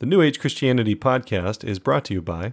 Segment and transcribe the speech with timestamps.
[0.00, 2.52] The New Age Christianity podcast is brought to you by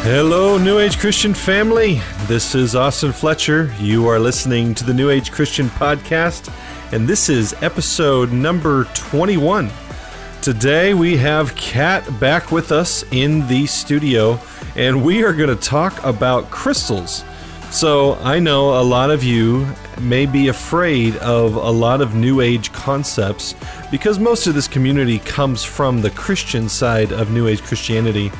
[0.00, 2.00] Hello, New Age Christian family.
[2.26, 3.70] This is Austin Fletcher.
[3.80, 6.50] You are listening to the New Age Christian podcast,
[6.90, 9.70] and this is episode number 21.
[10.42, 14.40] Today we have Kat back with us in the studio,
[14.74, 17.22] and we are going to talk about crystals.
[17.70, 19.68] So, I know a lot of you
[20.00, 23.54] may be afraid of a lot of New Age concepts
[23.88, 28.32] because most of this community comes from the Christian side of New Age Christianity.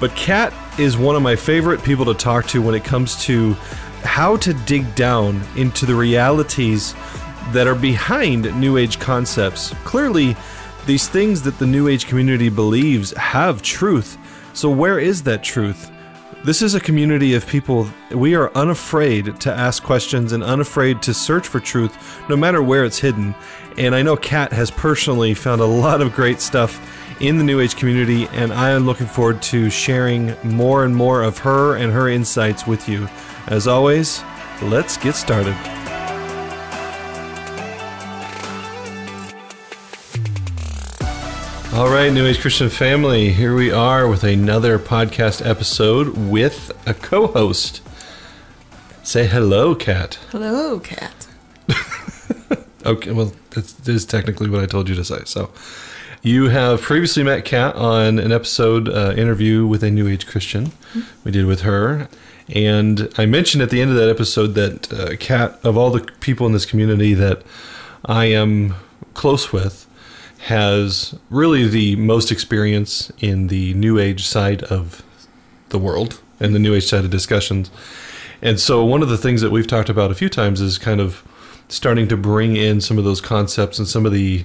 [0.00, 3.52] But Kat is one of my favorite people to talk to when it comes to
[4.04, 6.94] how to dig down into the realities
[7.50, 9.74] that are behind New Age concepts.
[9.84, 10.34] Clearly,
[10.86, 14.18] these things that the New Age community believes have truth.
[14.52, 15.90] So, where is that truth?
[16.44, 21.14] This is a community of people, we are unafraid to ask questions and unafraid to
[21.14, 23.32] search for truth, no matter where it's hidden.
[23.78, 26.80] And I know Kat has personally found a lot of great stuff
[27.20, 31.22] in the New Age community, and I am looking forward to sharing more and more
[31.22, 33.08] of her and her insights with you.
[33.46, 34.24] As always,
[34.62, 35.81] let's get started.
[41.74, 46.92] All right, New Age Christian family, here we are with another podcast episode with a
[46.92, 47.80] co host.
[49.02, 50.18] Say hello, Kat.
[50.30, 51.26] Hello, Kat.
[52.84, 55.20] Okay, well, that is technically what I told you to say.
[55.24, 55.50] So,
[56.20, 60.72] you have previously met Kat on an episode uh, interview with a New Age Christian
[61.24, 62.08] we did with her.
[62.48, 66.00] And I mentioned at the end of that episode that uh, Kat, of all the
[66.18, 67.42] people in this community that
[68.04, 68.74] I am
[69.14, 69.86] close with,
[70.42, 75.04] has really the most experience in the New Age side of
[75.68, 77.70] the world and the New Age side of discussions.
[78.42, 81.00] And so, one of the things that we've talked about a few times is kind
[81.00, 81.22] of
[81.68, 84.44] starting to bring in some of those concepts and some of the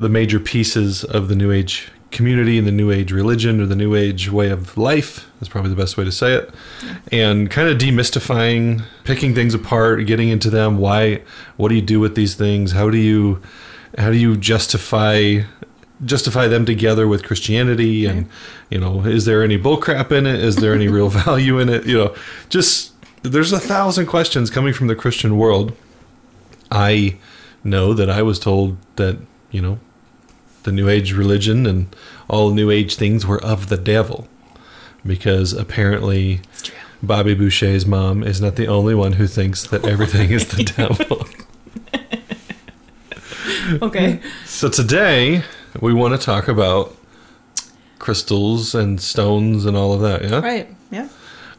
[0.00, 3.76] the major pieces of the New Age community and the New Age religion or the
[3.76, 6.52] New Age way of life is probably the best way to say it,
[7.12, 10.78] and kind of demystifying, picking things apart, getting into them.
[10.78, 11.22] Why?
[11.56, 12.72] What do you do with these things?
[12.72, 13.40] How do you
[13.98, 15.40] how do you justify
[16.04, 18.06] justify them together with Christianity?
[18.06, 18.28] And
[18.70, 20.42] you know, is there any bullcrap in it?
[20.42, 21.86] Is there any real value in it?
[21.86, 22.14] You know,
[22.48, 22.92] just
[23.22, 25.72] there's a thousand questions coming from the Christian world.
[26.70, 27.16] I
[27.64, 29.18] know that I was told that
[29.50, 29.78] you know
[30.64, 31.94] the New Age religion and
[32.28, 34.28] all New Age things were of the devil,
[35.04, 36.40] because apparently.
[37.02, 41.26] Bobby Boucher's mom is not the only one who thinks that everything is the devil.
[43.82, 44.20] Okay.
[44.46, 45.42] So today
[45.80, 46.96] we want to talk about
[47.98, 50.22] crystals and stones and all of that.
[50.22, 50.40] Yeah.
[50.40, 50.68] right.
[50.90, 51.08] Yeah.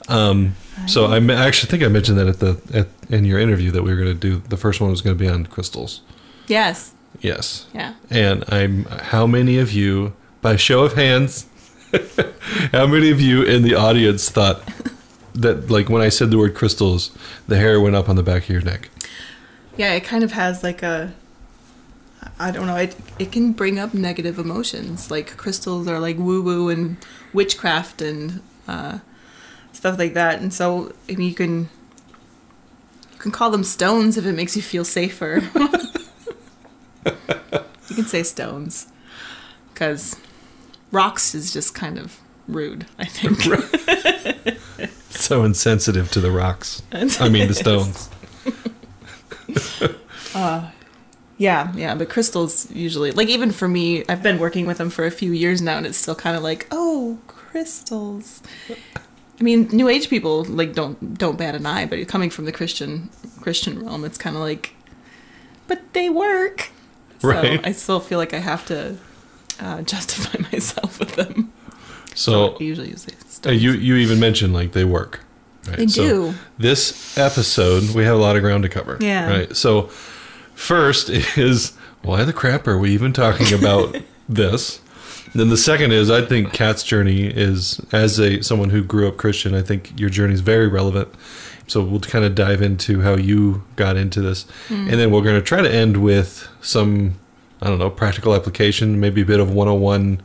[0.08, 0.56] Um,
[0.88, 3.84] so I I actually think I mentioned that at the at in your interview that
[3.84, 6.02] we were going to do the first one was going to be on crystals.
[6.48, 6.94] Yes.
[7.20, 7.66] Yes.
[7.74, 7.96] Yeah.
[8.10, 11.46] And I'm how many of you by show of hands
[12.72, 14.62] how many of you in the audience thought
[15.34, 17.12] that like when I said the word crystals
[17.48, 18.90] the hair went up on the back of your neck?
[19.76, 19.94] Yeah.
[19.94, 21.14] It kind of has like a.
[22.40, 22.76] I don't know.
[22.76, 25.10] It it can bring up negative emotions.
[25.12, 26.98] Like crystals are like woo woo and
[27.34, 29.00] witchcraft and uh,
[29.74, 30.42] stuff like that.
[30.42, 31.70] And so I mean, you can
[33.14, 35.42] you can call them stones if it makes you feel safer.
[37.06, 38.88] you can say stones
[39.74, 40.16] because
[40.92, 42.86] rocks is just kind of rude.
[42.98, 43.40] I think.
[45.10, 46.84] So insensitive to the rocks.
[46.92, 48.10] I mean the stones.
[51.38, 55.06] Yeah, yeah, but crystals usually like even for me, I've been working with them for
[55.06, 58.42] a few years now, and it's still kind of like, oh, crystals.
[59.40, 62.52] I mean, New Age people like don't don't bat an eye, but coming from the
[62.52, 63.10] Christian
[63.40, 64.74] Christian realm, it's kind of like,
[65.68, 66.72] but they work.
[67.22, 67.60] Right.
[67.60, 68.98] So I still feel like I have to
[69.60, 71.54] uh, justify myself with them.
[72.16, 73.06] So I usually use
[73.46, 75.22] Uh, you you even mentioned like they work.
[75.68, 75.78] Right?
[75.78, 76.34] They do.
[76.58, 78.98] This episode we have a lot of ground to cover.
[79.00, 79.30] Yeah.
[79.30, 79.56] Right.
[79.56, 79.92] So
[80.58, 83.96] first is why the crap are we even talking about
[84.30, 84.82] this?
[85.36, 89.18] Then the second is I think Kat's journey is as a someone who grew up
[89.18, 89.54] Christian.
[89.54, 91.10] I think your journey is very relevant.
[91.68, 94.88] So we'll kind of dive into how you got into this, Hmm.
[94.90, 97.16] and then we're going to try to end with some
[97.62, 100.22] I don't know practical application, maybe a bit of 101,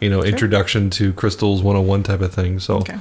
[0.00, 2.58] you know, introduction to crystals 101 type of thing.
[2.60, 2.78] So.
[2.78, 2.98] okay.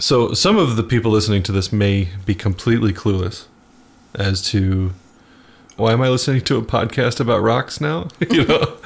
[0.00, 3.46] So some of the people listening to this may be completely clueless
[4.14, 4.92] as to
[5.78, 8.08] why am I listening to a podcast about rocks now?
[8.30, 8.76] you know,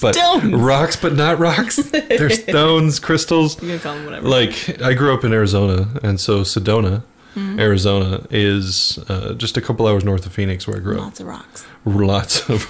[0.00, 0.54] but Stones.
[0.54, 1.76] rocks, but not rocks.
[1.76, 3.60] They're stones, crystals.
[3.62, 4.28] You can call them whatever.
[4.28, 7.02] Like I grew up in Arizona, and so Sedona,
[7.34, 7.60] Mm-hmm.
[7.60, 11.02] Arizona, is uh, just a couple hours north of Phoenix, where I grew up.
[11.02, 11.66] Lots of rocks.
[11.84, 12.66] Lots of.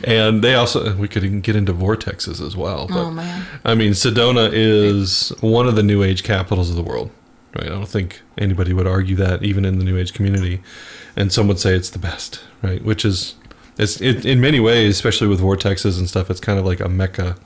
[0.04, 2.88] and they also we could get into vortexes as well.
[2.88, 3.44] But oh man.
[3.64, 7.10] I mean, Sedona is one of the New Age capitals of the world.
[7.56, 7.66] Right?
[7.66, 10.62] I don't think anybody would argue that, even in the New Age community.
[11.16, 12.84] And some would say it's the best, right?
[12.84, 13.34] Which is,
[13.78, 16.30] it's it, in many ways, especially with vortexes and stuff.
[16.30, 17.36] It's kind of like a mecca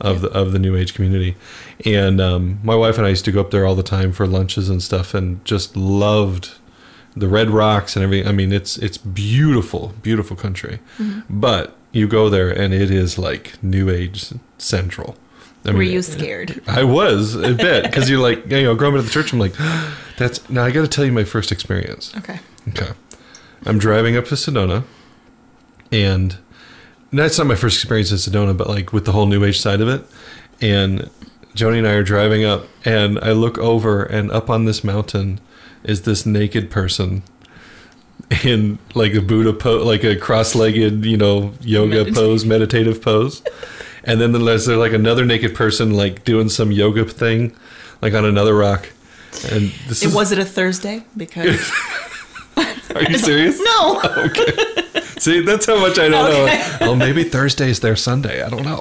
[0.00, 1.36] of the of the New Age community.
[1.84, 4.26] And um, my wife and I used to go up there all the time for
[4.26, 6.52] lunches and stuff, and just loved
[7.14, 8.28] the red rocks and everything.
[8.28, 10.78] I mean, it's it's beautiful, beautiful country.
[11.28, 15.16] But you go there and it is like New Age central.
[15.64, 16.62] I Were you uh, scared?
[16.66, 19.32] I was a bit because you're like, you know, growing up at the church.
[19.32, 19.54] I'm like,
[20.18, 20.64] that's now.
[20.64, 22.14] I got to tell you my first experience.
[22.16, 22.38] Okay.
[22.68, 22.92] Okay,
[23.66, 24.84] I'm driving up to Sedona,
[25.90, 26.36] and
[27.12, 29.80] that's not my first experience in Sedona, but like with the whole New Age side
[29.80, 30.04] of it.
[30.60, 31.10] And
[31.54, 35.40] Joni and I are driving up, and I look over, and up on this mountain
[35.82, 37.22] is this naked person
[38.44, 43.42] in like a Buddha pose, like a cross-legged, you know, yoga pose, meditative pose.
[44.04, 47.54] And then there's there like another naked person like doing some yoga thing,
[48.02, 48.88] like on another rock.
[49.50, 51.04] And this It is, was it a Thursday?
[51.16, 51.70] Because
[52.94, 53.60] Are you serious?
[53.64, 54.00] no.
[54.26, 54.52] Okay.
[55.18, 56.56] See, that's how much I don't Okay.
[56.80, 56.92] know.
[56.92, 58.42] Oh, maybe Thursday's their Sunday.
[58.42, 58.80] I don't know.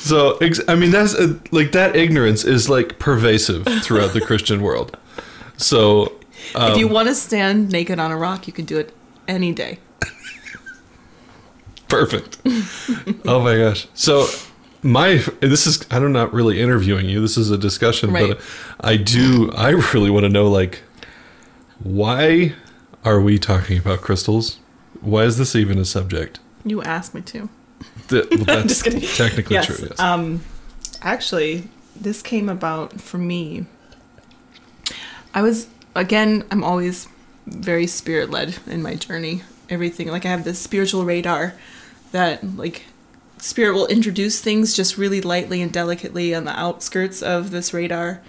[0.00, 4.60] so, ex- I mean, that's uh like that ignorance is like pervasive throughout the Christian
[4.62, 4.96] world.
[5.56, 6.12] So,
[6.54, 8.94] um, if you want to stand naked on a rock, you can do it
[9.28, 9.78] any day.
[11.90, 12.38] Perfect.
[13.26, 13.86] oh my gosh.
[13.94, 14.26] So,
[14.82, 17.20] my this is I'm not really interviewing you.
[17.20, 18.28] This is a discussion, Right.
[18.28, 18.40] but
[18.80, 20.82] I do I really want to know like
[21.82, 22.54] why
[23.04, 24.58] are we talking about crystals?
[25.00, 26.40] Why is this even a subject?
[26.64, 27.48] You asked me to.
[28.08, 29.00] Th- well, that's just kidding.
[29.00, 29.66] technically yes.
[29.66, 29.86] true.
[29.88, 29.98] Yes.
[29.98, 30.44] Um,
[31.00, 33.66] actually, this came about for me.
[35.32, 36.44] I was again.
[36.50, 37.08] I'm always
[37.46, 39.42] very spirit led in my journey.
[39.68, 41.54] Everything like I have this spiritual radar
[42.12, 42.84] that like
[43.38, 48.20] spirit will introduce things just really lightly and delicately on the outskirts of this radar.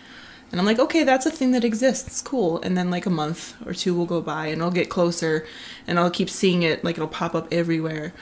[0.51, 2.21] And I'm like, okay, that's a thing that exists.
[2.21, 2.61] Cool.
[2.61, 5.45] And then like a month or two will go by and I'll get closer
[5.87, 8.13] and I'll keep seeing it like it'll pop up everywhere.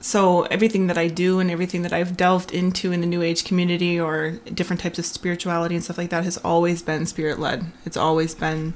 [0.00, 3.44] So everything that I do and everything that I've delved into in the new age
[3.44, 7.64] community or different types of spirituality and stuff like that has always been spirit led.
[7.86, 8.74] It's always been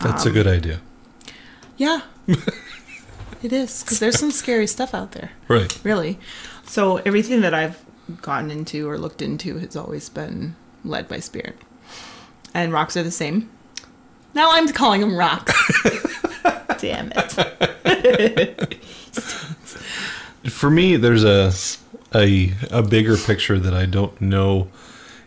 [0.00, 0.80] That's um, a good idea.
[1.76, 2.02] yeah.
[3.42, 5.76] it is cuz there's some scary stuff out there Right.
[5.84, 6.18] really.
[6.66, 7.78] So everything that I've
[8.22, 10.54] gotten into or looked into has always been
[10.84, 11.56] led by spirit.
[12.54, 13.48] And rocks are the same.
[14.34, 15.54] Now I'm calling them rocks.
[16.78, 18.78] Damn it.
[20.50, 21.52] For me, there's a,
[22.14, 24.68] a a bigger picture that I don't know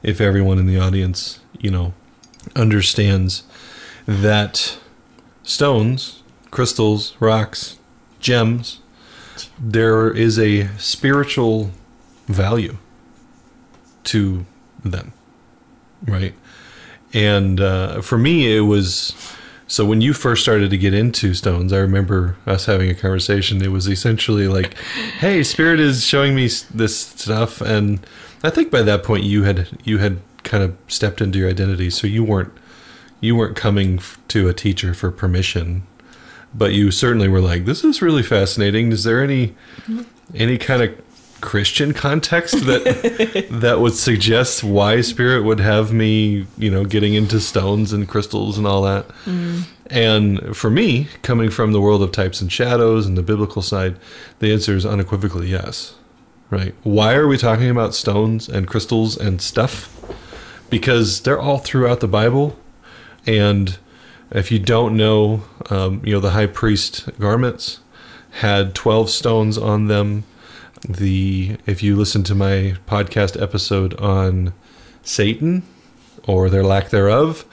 [0.03, 1.93] if everyone in the audience, you know,
[2.55, 3.43] understands
[4.07, 4.77] that
[5.43, 7.77] stones, crystals, rocks,
[8.21, 8.79] gems,
[9.59, 11.71] there is a spiritual
[12.27, 12.77] value
[14.03, 14.45] to
[14.83, 15.13] them,
[16.05, 16.33] right?
[17.13, 19.13] And uh, for me, it was
[19.67, 23.61] so when you first started to get into stones, I remember us having a conversation.
[23.63, 24.73] It was essentially like,
[25.19, 28.05] "Hey, spirit is showing me this stuff," and
[28.43, 31.89] I think by that point you had you had kind of stepped into your identity,
[31.89, 32.51] so you weren't
[33.21, 35.83] you weren't coming to a teacher for permission,
[36.53, 38.91] but you certainly were like, "This is really fascinating.
[38.91, 39.55] Is there any
[40.33, 41.01] any kind of
[41.41, 47.39] Christian context that that would suggest why spirit would have me, you know, getting into
[47.39, 49.63] stones and crystals and all that?" Mm.
[49.87, 53.97] And for me, coming from the world of types and shadows and the biblical side,
[54.39, 55.95] the answer is unequivocally yes.
[56.49, 56.73] Right?
[56.83, 59.89] Why are we talking about stones and crystals and stuff?
[60.69, 62.57] Because they're all throughout the Bible,
[63.25, 63.77] and
[64.31, 67.79] if you don't know, um, you know the high priest garments
[68.31, 70.23] had twelve stones on them.
[70.87, 74.53] The if you listen to my podcast episode on
[75.03, 75.63] Satan
[76.27, 77.45] or their lack thereof,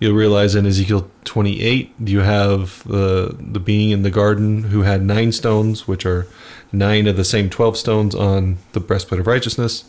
[0.00, 5.02] you'll realize in Ezekiel 28 you have the the being in the garden who had
[5.02, 6.26] nine stones, which are
[6.72, 9.84] nine of the same 12 stones on the breastplate of righteousness.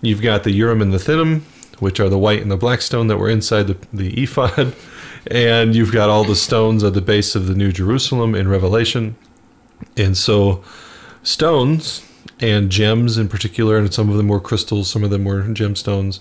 [0.00, 1.44] You've got the Urim and the Thummim,
[1.78, 4.74] which are the white and the black stone that were inside the, the ephod.
[5.30, 9.16] And you've got all the stones at the base of the New Jerusalem in Revelation.
[9.96, 10.64] And so,
[11.22, 12.04] stones
[12.40, 16.20] and gems in particular, and some of them were crystals, some of them were gemstones,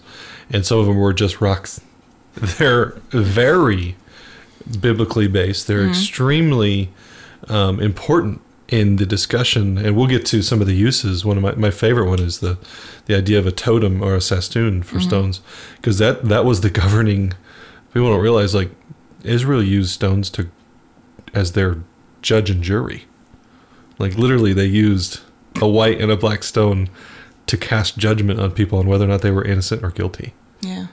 [0.49, 1.79] and some of them were just rocks.
[2.33, 3.95] They're very,
[4.79, 5.67] biblically based.
[5.67, 6.89] They're extremely
[7.47, 11.23] um, important in the discussion, and we'll get to some of the uses.
[11.23, 12.57] One of my, my favorite one is the
[13.05, 15.41] the idea of a totem or a sastun for stones,
[15.77, 17.33] because that that was the governing.
[17.93, 18.69] People don't realize like
[19.23, 20.49] Israel used stones to
[21.33, 21.77] as their
[22.21, 23.05] judge and jury.
[23.99, 25.21] Like literally, they used
[25.61, 26.89] a white and a black stone
[27.47, 30.33] to cast judgment on people on whether or not they were innocent or guilty.
[30.61, 30.87] Yeah.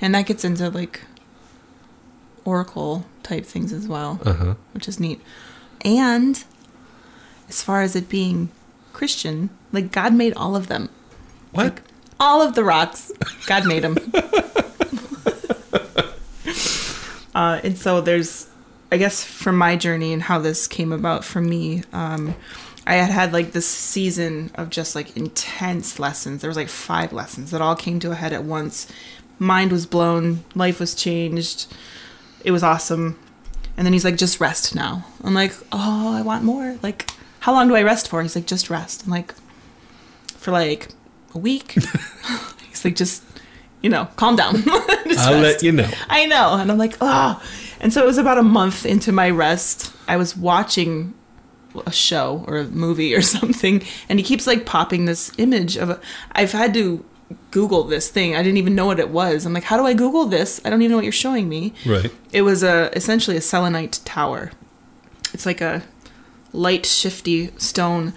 [0.00, 1.02] And that gets into like
[2.44, 4.54] oracle type things as well, Uh huh.
[4.72, 5.20] which is neat.
[5.84, 6.42] And
[7.48, 8.50] as far as it being
[8.92, 10.88] Christian, like God made all of them.
[11.52, 11.80] What?
[12.20, 13.12] All of the rocks,
[13.46, 13.96] God made them.
[17.38, 18.48] uh, and so there's,
[18.90, 22.34] I guess, from my journey and how this came about for me, um,
[22.84, 26.40] I had had like this season of just like intense lessons.
[26.40, 28.90] There was like five lessons that all came to a head at once.
[29.38, 31.72] Mind was blown, life was changed.
[32.42, 33.16] It was awesome.
[33.76, 35.06] And then he's like, just rest now.
[35.22, 36.76] I'm like, oh, I want more.
[36.82, 38.20] Like, how long do I rest for?
[38.20, 39.04] He's like, just rest.
[39.04, 39.32] I'm like,
[40.38, 40.88] for like
[41.36, 41.70] a week.
[42.68, 43.22] he's like, just,
[43.82, 44.56] you know, calm down.
[44.68, 45.30] I'll rest.
[45.30, 45.88] let you know.
[46.08, 46.54] I know.
[46.54, 47.42] And I'm like, oh.
[47.80, 49.92] And so it was about a month into my rest.
[50.08, 51.14] I was watching
[51.86, 55.90] a show or a movie or something, and he keeps like popping this image of
[55.90, 56.00] a.
[56.32, 57.04] I've had to
[57.50, 58.34] Google this thing.
[58.34, 59.44] I didn't even know what it was.
[59.44, 60.60] I'm like, how do I Google this?
[60.64, 61.74] I don't even know what you're showing me.
[61.86, 62.12] Right.
[62.32, 64.50] It was a essentially a selenite tower.
[65.32, 65.82] It's like a
[66.52, 68.14] light shifty stone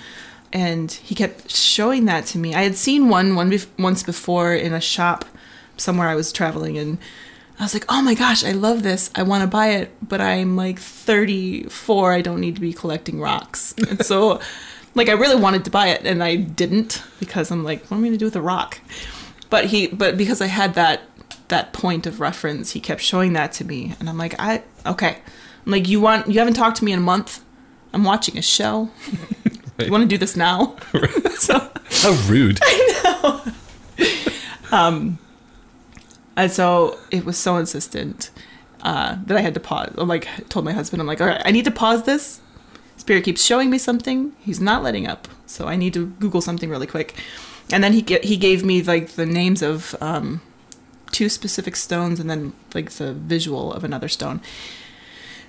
[0.54, 2.54] and he kept showing that to me.
[2.56, 5.26] I had seen one one bef- once before in a shop
[5.78, 6.98] somewhere I was traveling and
[7.60, 9.12] I was like, "Oh my gosh, I love this.
[9.14, 12.14] I want to buy it, but I'm like 34.
[12.14, 14.40] I don't need to be collecting rocks." And so
[14.96, 18.04] like I really wanted to buy it and I didn't because I'm like, "What am
[18.04, 18.80] I going to do with a rock?"
[19.50, 21.02] But he but because I had that
[21.50, 25.18] that point of reference, he kept showing that to me and I'm like, "I okay."
[25.66, 27.44] I'm like, "You want you haven't talked to me in a month.
[27.94, 28.90] I'm watching a show.
[29.04, 29.58] Right.
[29.86, 30.76] You want to do this now?"
[31.38, 32.60] so How rude.
[34.72, 35.20] Um,
[36.36, 38.32] And so it was so insistent
[38.84, 39.94] uh, that I had to pause.
[39.98, 42.40] I'm like, told my husband, I'm like, all right, I need to pause this.
[42.98, 44.34] Spirit keeps showing me something.
[44.40, 45.28] He's not letting up.
[45.46, 47.16] So I need to Google something really quick.
[47.72, 50.42] And then he he gave me like the names of um,
[51.12, 54.42] two specific stones and then like the visual of another stone.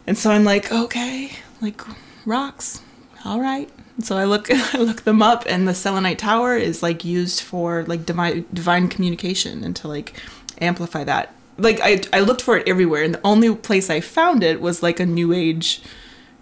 [0.07, 1.81] And so I'm like, okay, like
[2.27, 2.81] rocks,
[3.25, 3.71] all right.
[3.97, 7.41] And so I look I look them up, and the selenite tower is like used
[7.41, 10.15] for like divine divine communication and to like
[10.62, 11.35] amplify that.
[11.59, 14.83] Like I I looked for it everywhere, and the only place I found it was
[14.83, 15.83] like a new age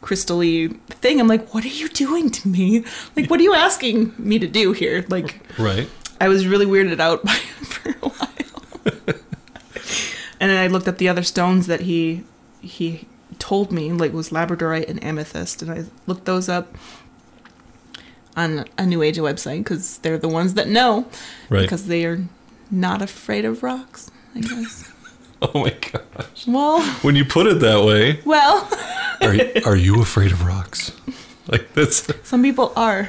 [0.03, 1.21] crystally thing.
[1.21, 2.85] I'm like, what are you doing to me?
[3.17, 5.05] Like, what are you asking me to do here?
[5.09, 5.89] Like, Right.
[6.21, 9.17] I was really weirded out by it for a while.
[10.41, 12.25] and then I looked up the other stones that he
[12.61, 13.07] he
[13.39, 16.75] told me, like was labradorite and amethyst, and I looked those up
[18.37, 21.07] on a New Age website because they're the ones that know,
[21.49, 21.63] Right.
[21.63, 22.21] because they are
[22.71, 24.11] not afraid of rocks.
[24.35, 24.93] I guess.
[25.43, 26.47] Oh my gosh.
[26.47, 28.69] well, When you put it that way, well,
[29.23, 30.93] are you, are you afraid of rocks?
[31.49, 33.09] Like that's some people are.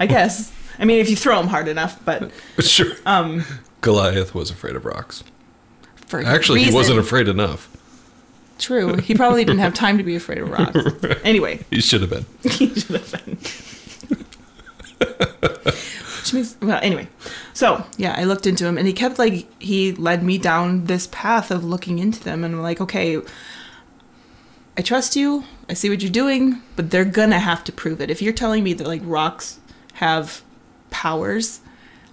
[0.00, 0.52] I guess.
[0.80, 2.88] I mean, if you throw them hard enough, but sure.
[3.06, 3.44] um,
[3.82, 5.22] Goliath was afraid of rocks.
[6.08, 7.68] for Actually, he wasn't afraid enough.
[8.58, 8.96] True.
[8.96, 10.76] He probably didn't have time to be afraid of rocks.
[11.22, 12.26] Anyway, He should have been.
[12.50, 13.38] he should have been.
[16.32, 17.08] Which well anyway.
[17.52, 21.06] So yeah, I looked into him and he kept like he led me down this
[21.08, 23.20] path of looking into them and I'm like, okay,
[24.76, 28.10] I trust you, I see what you're doing, but they're gonna have to prove it.
[28.10, 29.60] If you're telling me that like rocks
[29.94, 30.42] have
[30.90, 31.60] powers,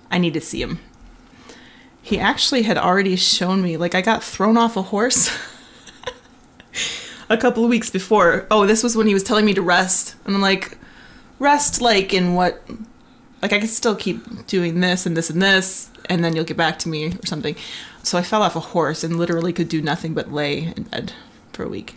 [0.09, 0.79] I need to see them.
[2.01, 5.35] He actually had already shown me, like I got thrown off a horse
[7.29, 8.45] a couple of weeks before.
[8.51, 10.15] Oh, this was when he was telling me to rest.
[10.25, 10.77] And I'm like,
[11.39, 12.61] rest like in what
[13.41, 16.57] like I could still keep doing this and this and this and then you'll get
[16.57, 17.55] back to me or something.
[18.03, 21.13] So I fell off a horse and literally could do nothing but lay in bed
[21.53, 21.95] for a week.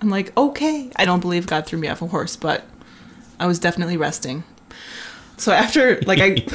[0.00, 0.90] I'm like, okay.
[0.96, 2.64] I don't believe God threw me off a horse, but
[3.38, 4.44] I was definitely resting.
[5.36, 6.46] So after like I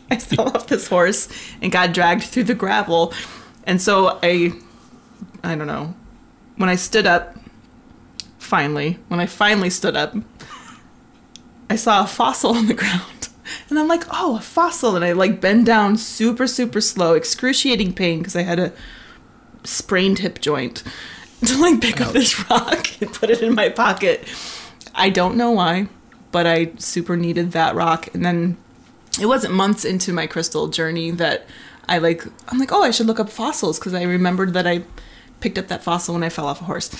[0.10, 1.28] I fell off this horse
[1.60, 3.12] and got dragged through the gravel.
[3.64, 4.52] And so I
[5.42, 5.94] I don't know.
[6.56, 7.36] When I stood up
[8.38, 10.14] finally, when I finally stood up,
[11.68, 13.13] I saw a fossil on the ground.
[13.68, 14.96] And I'm like, oh, a fossil.
[14.96, 18.72] And I like bend down super, super slow, excruciating pain because I had a
[19.64, 20.82] sprained hip joint
[21.46, 24.28] to like pick up this rock and put it in my pocket.
[24.94, 25.88] I don't know why,
[26.32, 28.12] but I super needed that rock.
[28.14, 28.56] And then
[29.20, 31.46] it wasn't months into my crystal journey that
[31.88, 34.84] I like, I'm like, oh, I should look up fossils because I remembered that I
[35.40, 36.90] picked up that fossil when I fell off a horse.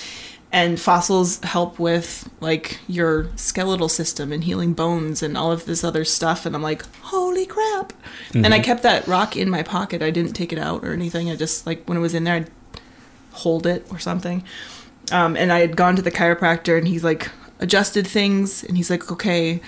[0.55, 5.83] And fossils help with like your skeletal system and healing bones and all of this
[5.83, 6.45] other stuff.
[6.45, 7.91] And I'm like, holy crap!
[8.33, 10.01] And I kept that rock in my pocket.
[10.01, 11.29] I didn't take it out or anything.
[11.29, 12.49] I just like when it was in there, I'd
[13.31, 14.45] hold it or something.
[15.11, 18.89] Um, and I had gone to the chiropractor and he's like adjusted things and he's
[18.89, 19.61] like, okay.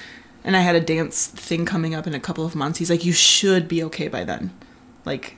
[0.44, 2.80] And I had a dance thing coming up in a couple of months.
[2.80, 4.52] He's like, you should be okay by then.
[5.04, 5.37] Like,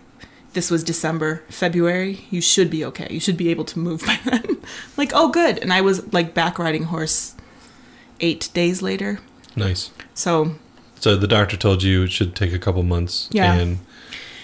[0.59, 2.27] this was December, February.
[2.29, 3.07] You should be okay.
[3.09, 4.57] You should be able to move by then.
[4.97, 5.57] like, oh, good.
[5.57, 7.33] And I was like back riding horse
[8.19, 9.21] eight days later.
[9.55, 9.89] Nice.
[10.13, 10.55] So,
[10.95, 13.29] So the doctor told you it should take a couple months.
[13.31, 13.53] Yeah.
[13.53, 13.79] And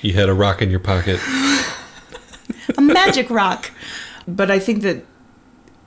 [0.01, 1.19] you had a rock in your pocket.
[2.77, 3.71] a magic rock.
[4.25, 5.03] But I think that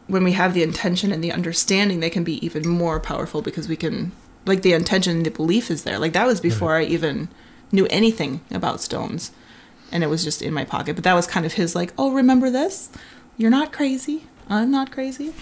[0.08, 3.66] when we have the intention and the understanding, they can be even more powerful because
[3.66, 4.12] we can,
[4.44, 5.98] like, the intention and the belief is there.
[5.98, 7.28] Like, that was before I even
[7.72, 9.30] knew anything about stones.
[9.90, 10.94] And it was just in my pocket.
[10.94, 12.90] But that was kind of his, like, oh, remember this?
[13.36, 14.26] You're not crazy.
[14.48, 15.32] I'm not crazy.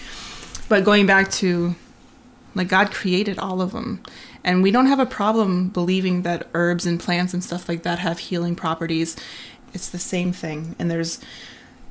[0.68, 1.74] But going back to,
[2.54, 4.02] like, God created all of them.
[4.44, 7.98] And we don't have a problem believing that herbs and plants and stuff like that
[7.98, 9.16] have healing properties.
[9.74, 10.76] It's the same thing.
[10.78, 11.20] And there's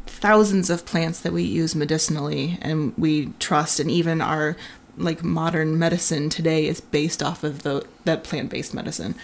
[0.07, 4.55] thousands of plants that we use medicinally and we trust and even our
[4.97, 9.15] like modern medicine today is based off of the that plant-based medicine.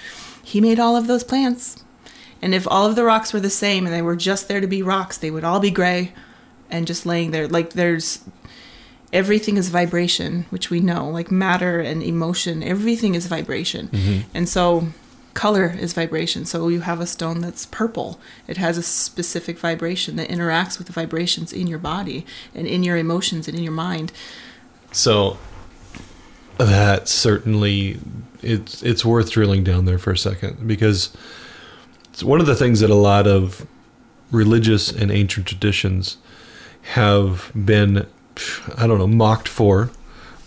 [0.43, 1.83] He made all of those plants.
[2.41, 4.67] And if all of the rocks were the same and they were just there to
[4.67, 6.13] be rocks, they would all be gray
[6.69, 8.23] and just laying there like there's
[9.13, 13.89] everything is vibration, which we know, like matter and emotion, everything is vibration.
[13.89, 14.29] Mm-hmm.
[14.33, 14.87] And so
[15.33, 16.45] color is vibration.
[16.45, 18.19] So you have a stone that's purple.
[18.47, 22.83] It has a specific vibration that interacts with the vibrations in your body and in
[22.83, 24.11] your emotions and in your mind.
[24.91, 25.37] So
[26.57, 27.99] that certainly
[28.41, 31.15] it's it's worth drilling down there for a second because
[32.11, 33.65] it's one of the things that a lot of
[34.31, 36.17] religious and ancient traditions
[36.93, 38.07] have been
[38.77, 39.91] I don't know mocked for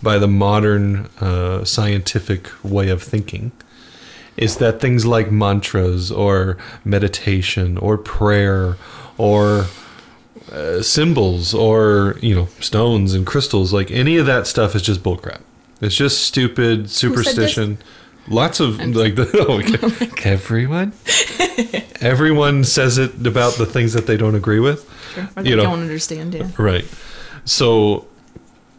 [0.01, 3.51] by the modern uh, scientific way of thinking
[4.37, 8.75] is that things like mantras or meditation or prayer
[9.17, 9.65] or
[10.51, 15.01] uh, symbols or you know stones and crystals like any of that stuff is just
[15.01, 15.41] bullcrap.
[15.81, 17.77] It's just stupid superstition
[18.27, 19.77] lots of like the oh, okay.
[19.81, 20.93] Oh everyone?
[22.01, 24.89] Everyone says it about the things that they don't agree with?
[25.35, 25.63] Or they You know.
[25.63, 26.49] don't understand, yeah.
[26.57, 26.85] right.
[27.45, 28.05] So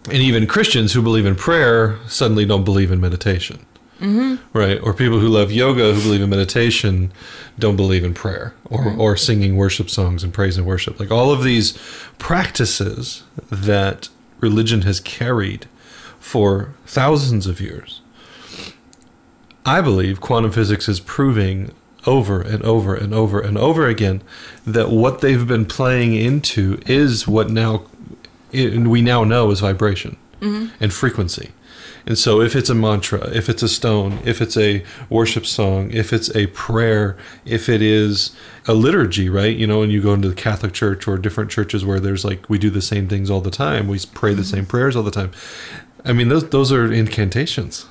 [0.08, 3.64] and even christians who believe in prayer suddenly don't believe in meditation.
[4.00, 4.36] Mm-hmm.
[4.56, 7.12] Right or people who love yoga who believe in meditation
[7.58, 11.00] don't believe in prayer or, or singing worship songs and praise and worship.
[11.00, 11.72] Like all of these
[12.18, 15.66] practices that religion has carried
[16.20, 18.00] for thousands of years
[19.66, 21.70] i believe quantum physics is proving
[22.06, 24.22] over and over and over and over again
[24.66, 27.84] that what they've been playing into is what now
[28.52, 30.74] we now know is vibration mm-hmm.
[30.82, 31.50] and frequency.
[32.08, 35.90] And so, if it's a mantra, if it's a stone, if it's a worship song,
[35.90, 38.30] if it's a prayer, if it is
[38.68, 39.56] a liturgy, right?
[39.56, 42.48] You know, and you go into the Catholic Church or different churches where there's like
[42.48, 43.88] we do the same things all the time.
[43.88, 44.54] We pray the mm-hmm.
[44.54, 45.32] same prayers all the time.
[46.04, 47.86] I mean, those those are incantations,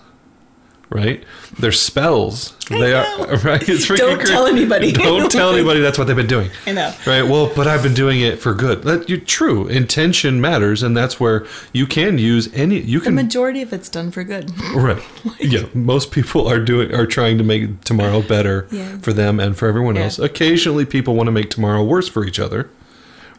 [0.95, 1.23] right?
[1.59, 2.55] They're spells.
[2.71, 3.25] I they know.
[3.29, 3.67] are right.
[3.69, 4.31] It's freaking Don't crazy.
[4.31, 4.91] tell anybody.
[4.93, 6.49] Don't tell anybody that's what they've been doing.
[6.65, 6.93] I know.
[7.05, 7.21] Right.
[7.21, 8.83] Well, but I've been doing it for good.
[8.83, 12.79] That you true intention matters, and that's where you can use any.
[12.79, 14.51] You can The majority of it's done for good.
[14.75, 15.01] right.
[15.39, 15.65] Yeah.
[15.73, 18.97] Most people are doing are trying to make tomorrow better Yeah.
[18.99, 20.03] for them and for everyone Yeah.
[20.05, 20.17] else.
[20.19, 22.69] Occasionally, people want to make tomorrow worse for each other.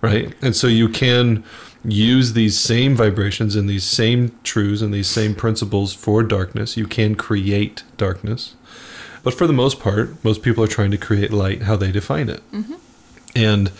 [0.02, 0.32] Right.
[0.42, 1.42] And so you can
[1.86, 6.76] use these same vibrations and these same truths and these same principles for darkness.
[6.76, 8.54] You can create darkness.
[9.22, 12.28] But for the most part, most people are trying to create light how they define
[12.28, 12.42] it.
[12.52, 12.74] Mm-hmm.
[13.34, 13.72] And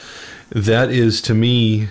[0.51, 1.89] that is to me,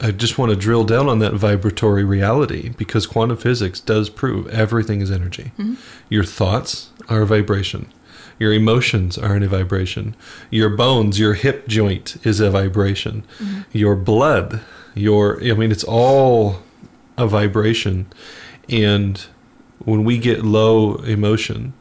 [0.00, 4.46] I just want to drill down on that vibratory reality because quantum physics does prove
[4.48, 5.52] everything is energy.
[5.58, 5.74] Mm-hmm.
[6.08, 7.90] Your thoughts are a vibration.
[8.38, 10.16] Your emotions are in a vibration.
[10.50, 13.24] Your bones, your hip joint is a vibration.
[13.38, 13.60] Mm-hmm.
[13.72, 14.60] Your blood,
[14.94, 16.56] your, I mean, it's all
[17.16, 18.06] a vibration.
[18.68, 19.18] And
[19.84, 21.74] when we get low emotion,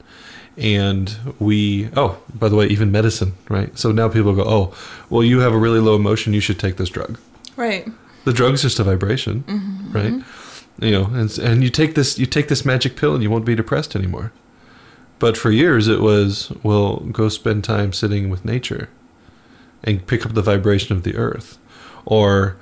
[0.60, 3.78] and we oh by the way even medicine right?
[3.80, 4.74] So now people go oh
[5.10, 7.18] well you have a really low emotion you should take this drug.
[7.56, 7.88] Right.
[8.26, 9.92] the drug's just a vibration mm-hmm.
[9.94, 10.14] right?
[10.14, 10.84] Mm-hmm.
[10.84, 13.46] You know and, and you take this you take this magic pill and you won't
[13.46, 14.34] be depressed anymore.
[15.18, 18.90] But for years it was well go spend time sitting with nature
[19.84, 21.58] and pick up the vibration of the earth.
[22.06, 22.58] Or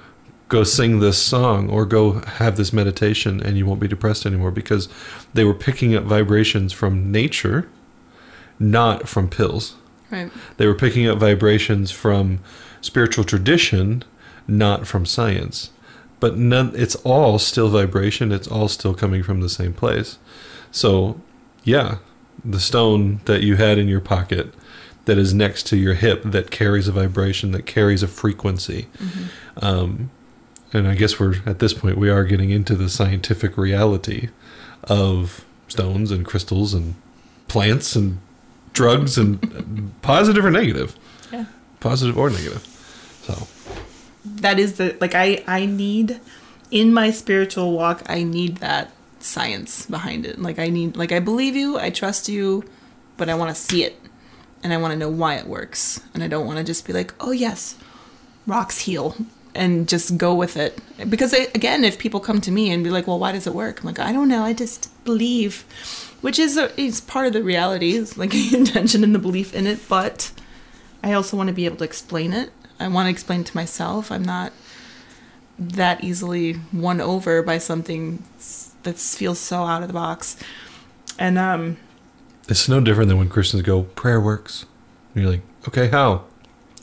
[0.49, 4.51] go sing this song or go have this meditation and you won't be depressed anymore
[4.51, 4.87] because
[5.33, 7.67] they were picking up vibrations from nature
[8.59, 9.75] not from pills
[10.09, 10.31] Right.
[10.55, 12.39] they were picking up vibrations from
[12.79, 14.03] spiritual tradition,
[14.47, 15.71] not from science.
[16.21, 18.31] But none, it's all still vibration.
[18.31, 20.17] It's all still coming from the same place.
[20.71, 21.19] So,
[21.65, 21.97] yeah,
[22.45, 24.53] the stone that you had in your pocket
[25.05, 28.87] that is next to your hip that carries a vibration, that carries a frequency.
[29.61, 30.09] Um,
[30.73, 34.29] and I guess we're at this point we are getting into the scientific reality
[34.83, 36.95] of stones and crystals and
[37.47, 38.19] plants and
[38.73, 40.95] drugs and positive or negative,
[41.31, 41.45] Yeah.
[41.79, 42.63] positive or negative.
[43.23, 43.47] So
[44.25, 46.19] That is the like I I need
[46.71, 50.39] in my spiritual walk I need that science behind it.
[50.39, 52.63] Like I need like I believe you, I trust you,
[53.17, 53.99] but I want to see it
[54.63, 56.01] and I want to know why it works.
[56.13, 57.75] And I don't want to just be like, "Oh yes,
[58.45, 59.15] rocks heal."
[59.57, 60.79] And just go with it.
[61.09, 63.53] Because I, again, if people come to me and be like, "Well, why does it
[63.53, 64.43] work?" I'm like, "I don't know.
[64.43, 65.65] I just believe,"
[66.21, 67.93] which is a, is part of the reality.
[67.93, 70.31] Is like intention and the belief in it, but
[71.03, 72.51] I also want to be able to explain it.
[72.79, 74.11] I want to explain it to myself.
[74.11, 74.53] I'm not
[75.59, 78.23] that easily won over by something
[78.83, 80.37] that feels so out of the box.
[81.17, 81.77] And um,
[82.47, 84.65] it's no different than when Christians go prayer works.
[85.13, 86.25] And you're like, okay, how?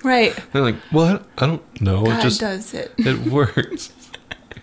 [0.05, 1.27] Right, And they're like, what?
[1.39, 2.05] I don't know.
[2.05, 2.95] God it just does it.
[2.99, 3.93] it works.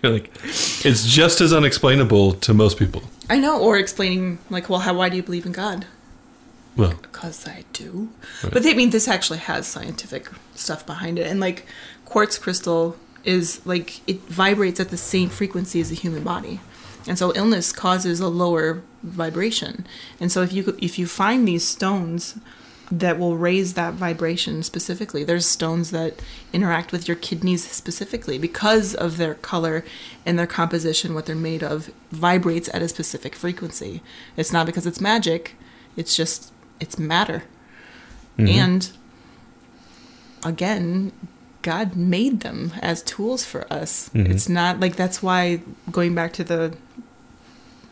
[0.02, 3.02] you're like, it's just as unexplainable to most people.
[3.28, 3.60] I know.
[3.60, 4.94] Or explaining like, well, how?
[4.94, 5.86] Why do you believe in God?
[6.76, 8.10] Well, Because I do.
[8.42, 8.52] Right.
[8.52, 11.26] But they I mean this actually has scientific stuff behind it.
[11.26, 11.66] And like
[12.04, 16.60] quartz crystal is like it vibrates at the same frequency as the human body.
[17.06, 19.86] And so illness causes a lower vibration.
[20.20, 22.38] And so if you if you find these stones
[22.92, 25.24] that will raise that vibration specifically.
[25.24, 26.20] There's stones that
[26.52, 29.82] interact with your kidneys specifically because of their color
[30.26, 34.02] and their composition, what they're made of, vibrates at a specific frequency.
[34.36, 35.56] It's not because it's magic,
[35.96, 37.44] it's just it's matter.
[38.36, 38.48] Mm-hmm.
[38.48, 38.90] And
[40.44, 41.12] again,
[41.62, 44.10] God made them as tools for us.
[44.10, 44.32] Mm-hmm.
[44.32, 46.76] It's not like that's why going back to the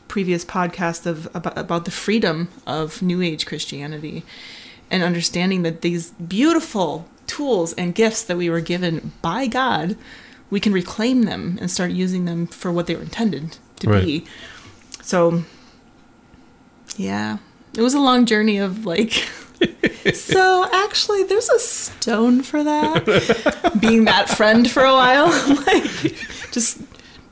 [0.08, 4.24] previous podcast of about, about the freedom of new age Christianity
[4.90, 9.96] and understanding that these beautiful tools and gifts that we were given by God,
[10.50, 14.05] we can reclaim them and start using them for what they were intended to Right.
[14.05, 14.26] be.
[15.03, 15.44] So
[16.96, 17.38] yeah,
[17.76, 19.12] it was a long journey of like
[20.14, 25.26] so actually there's a stone for that being that friend for a while
[25.66, 25.85] like
[26.50, 26.81] just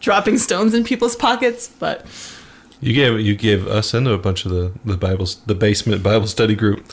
[0.00, 2.06] dropping stones in people's pockets but
[2.80, 6.26] You gave you gave us and a bunch of the the Bible the basement Bible
[6.26, 6.84] study group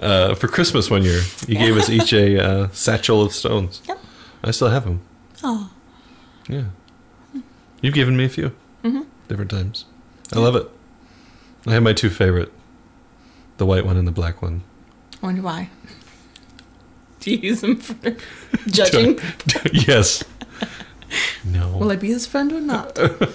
[0.00, 1.20] uh, for Christmas one year.
[1.46, 3.82] You gave us each a uh, satchel of stones.
[3.86, 3.98] Yep.
[4.42, 5.00] I still have them.
[5.42, 5.70] oh
[6.48, 6.64] Yeah,
[7.80, 8.52] you've given me a few
[9.28, 9.86] different times.
[10.34, 10.68] I love it.
[11.66, 12.52] I have my two favorite,
[13.56, 14.62] the white one and the black one.
[15.22, 15.70] I wonder why
[17.20, 18.16] do you use them for
[18.66, 19.18] judging
[19.72, 20.22] yes.
[21.44, 21.76] No.
[21.78, 23.28] will i be his friend or not Will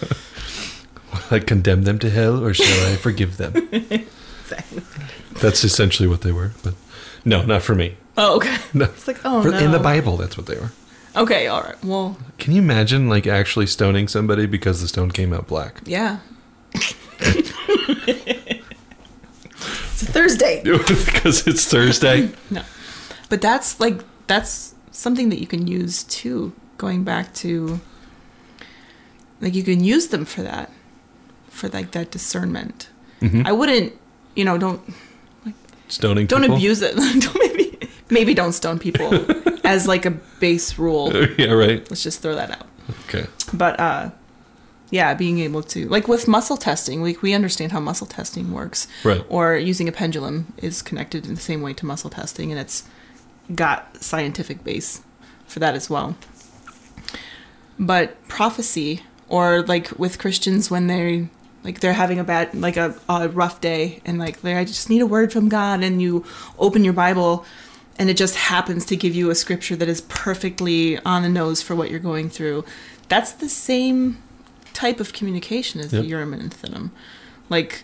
[1.32, 3.56] I condemn them to hell or shall I forgive them?
[3.72, 4.82] exactly
[5.42, 6.52] That's essentially what they were.
[6.64, 6.74] But
[7.26, 7.96] no, not for me.
[8.18, 8.86] oh okay No.
[8.86, 10.72] it's like oh For- no In the Bible, that's what they were.
[11.16, 15.34] okay all right well Can you imagine like actually stoning somebody because the stone came
[15.34, 15.82] out black?
[15.86, 16.20] yeah
[19.92, 22.30] it's a thursday because it's Thursday.
[22.50, 22.64] No.
[23.30, 26.54] But that's like that's something that you can use too.
[26.78, 27.80] Going back to
[29.42, 30.72] like you can use them for that.
[31.50, 32.90] For like that discernment.
[33.22, 33.46] Mhm.
[33.46, 33.94] I wouldn't,
[34.36, 34.82] you know, don't
[35.90, 36.56] Stoning don't people.
[36.56, 36.96] abuse it.
[36.96, 37.78] don't maybe
[38.10, 39.14] maybe don't stone people
[39.64, 41.14] as like a base rule.
[41.38, 41.90] yeah, right.
[41.90, 42.68] Let's just throw that out.
[43.08, 43.26] Okay.
[43.54, 44.12] But uh
[44.92, 48.88] yeah, being able to like with muscle testing, like we understand how muscle testing works.
[49.04, 49.24] Right.
[49.30, 52.88] Or using a pendulum is connected in the same way to muscle testing and it's
[53.54, 55.02] got scientific base
[55.48, 56.16] for that as well.
[57.80, 61.30] But prophecy or like with Christians when they
[61.64, 65.02] like they're having a bad like a, a rough day and like I just need
[65.02, 66.24] a word from God and you
[66.58, 67.46] open your Bible
[67.98, 71.62] and it just happens to give you a scripture that is perfectly on the nose
[71.62, 72.64] for what you're going through.
[73.10, 74.18] That's the same
[74.74, 76.04] type of communication as Yep.
[76.04, 76.92] the Urim and Thummim.
[77.50, 77.84] Like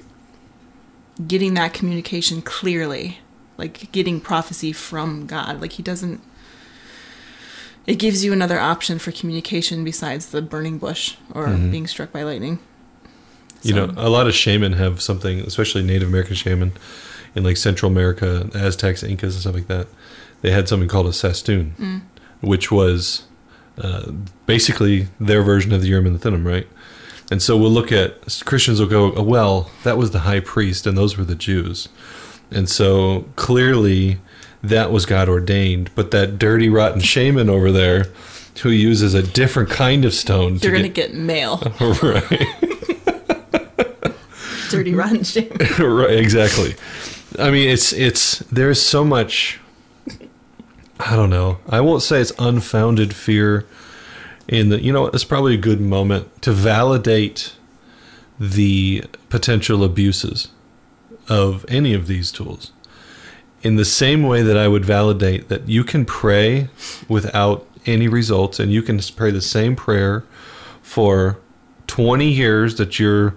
[1.27, 3.19] getting that communication clearly,
[3.57, 5.59] like getting prophecy from God.
[5.59, 6.21] Like he doesn't.
[7.85, 11.71] It gives you another option for communication besides the burning bush or Mhm.
[11.71, 12.59] being struck by lightning.
[13.65, 16.71] You So- know, a lot of shaman have something, especially Native American shaman
[17.36, 19.88] in like Central America, Aztecs, Incas, and stuff like that.
[20.41, 22.01] They had something called a sastun, Mm.
[22.41, 23.23] which was
[23.78, 24.12] uh,
[24.45, 26.65] basically their version of the Urim and the Thummim, right?
[27.30, 30.88] And so we'll look at Christians will go, oh, well, that was the high priest,
[30.88, 31.89] and those were the Jews,
[32.51, 34.19] and so clearly
[34.63, 35.89] that was God ordained.
[35.95, 38.06] But that dirty, rotten shaman over there
[38.62, 41.58] who uses a different kind of stone You're to gonna get mail.
[42.01, 42.47] right.
[44.69, 45.51] Dirty rotten shame.
[45.80, 46.75] right, exactly.
[47.39, 49.60] I mean, it's it's there's so much.
[50.99, 51.58] I don't know.
[51.67, 53.65] I won't say it's unfounded fear.
[54.47, 57.56] In the, you know, it's probably a good moment to validate
[58.39, 60.49] the potential abuses
[61.28, 62.71] of any of these tools.
[63.63, 66.69] In the same way that I would validate that you can pray
[67.10, 70.23] without any results, and you can pray the same prayer
[70.84, 71.39] for
[71.88, 73.36] 20 years that your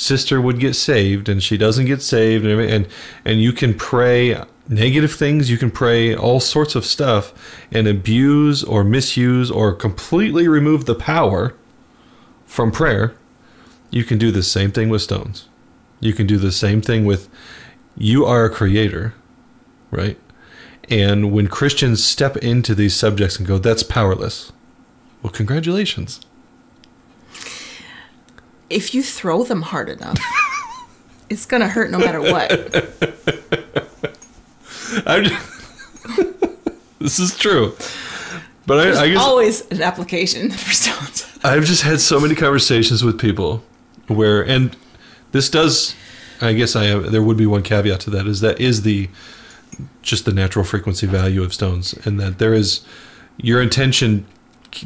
[0.00, 2.88] sister would get saved and she doesn't get saved and and
[3.24, 7.34] and you can pray negative things you can pray all sorts of stuff
[7.70, 11.54] and abuse or misuse or completely remove the power
[12.46, 13.14] from prayer
[13.90, 15.48] you can do the same thing with stones.
[15.98, 17.28] You can do the same thing with
[17.96, 19.14] you are a creator
[19.90, 20.18] right?
[20.88, 24.52] And when christians step into these subjects and go that's powerless
[25.22, 26.20] well congratulations
[28.70, 30.18] If you throw them hard enough,
[31.28, 32.50] it's gonna hurt no matter what.
[35.06, 35.50] I'm just,
[37.00, 37.74] this is true.
[38.66, 41.26] But There's I, I guess always an application for stones.
[41.42, 43.62] I've just had so many conversations with people
[44.06, 44.76] where, and
[45.32, 45.94] this does,
[46.40, 49.08] I guess I have, there would be one caveat to that is that is the
[50.02, 52.82] just the natural frequency value of stones, and that there is
[53.38, 54.26] your intention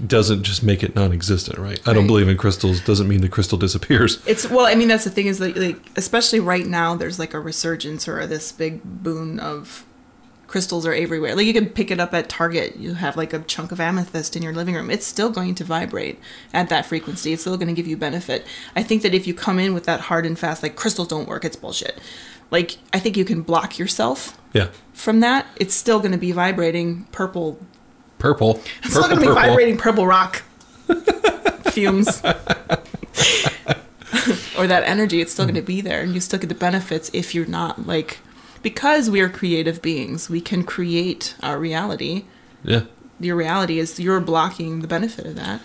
[0.06, 1.80] doesn't just make it non-existent, right?
[1.86, 2.06] I don't Right.
[2.08, 2.80] believe in crystals.
[2.80, 4.18] Doesn't mean the crystal disappears.
[4.26, 7.34] It's well, I mean that's the thing is like, like especially right now there's like
[7.34, 9.84] a resurgence or this big boon of
[10.46, 11.34] crystals are everywhere.
[11.34, 12.76] Like you can pick it up at Target.
[12.76, 14.90] You have like a chunk of amethyst in your living room.
[14.90, 16.18] It's still going to vibrate
[16.52, 17.32] at that frequency.
[17.32, 18.46] It's still going to give you benefit.
[18.76, 21.26] I think that if you come in with that hard and fast like crystals don't
[21.28, 21.98] work, it's bullshit.
[22.50, 25.46] Like I think you can block yourself Yeah, from that.
[25.56, 27.58] It's still going to be vibrating purple
[28.24, 28.62] purple.
[28.82, 30.42] It's still gonna be vibrating purple rock
[31.72, 32.22] fumes.
[34.56, 37.34] or that energy, it's still gonna be there and you still get the benefits if
[37.34, 38.20] you're not like
[38.62, 42.24] because we are creative beings, we can create our reality.
[42.64, 42.84] Yeah,
[43.20, 45.60] Your reality is you're blocking the benefit of that.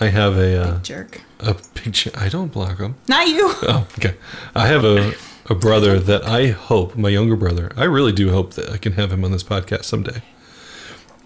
[0.00, 1.20] I have a uh, Jerk.
[1.40, 2.10] a picture.
[2.14, 2.94] I don't block them.
[3.06, 3.52] Not you.
[3.64, 4.14] Oh, okay.
[4.54, 5.12] I have a,
[5.50, 8.94] a brother that I hope, my younger brother, I really do hope that I can
[8.94, 10.22] have him on this podcast someday.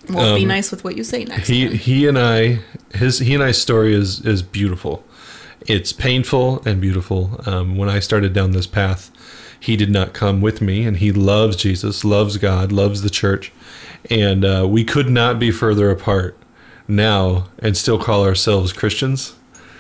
[0.09, 1.49] Well, be Um, nice with what you say next.
[1.49, 1.77] He time.
[1.77, 2.61] he and I
[2.95, 5.05] his he and I's story is is beautiful.
[5.67, 7.41] It's painful and beautiful.
[7.47, 9.11] Um, when I started down this path,
[9.61, 13.53] he did not come with me, and he loves Jesus, loves God, loves the church,
[14.11, 16.37] and uh, we could not be further apart
[16.89, 19.35] now and still call ourselves Christians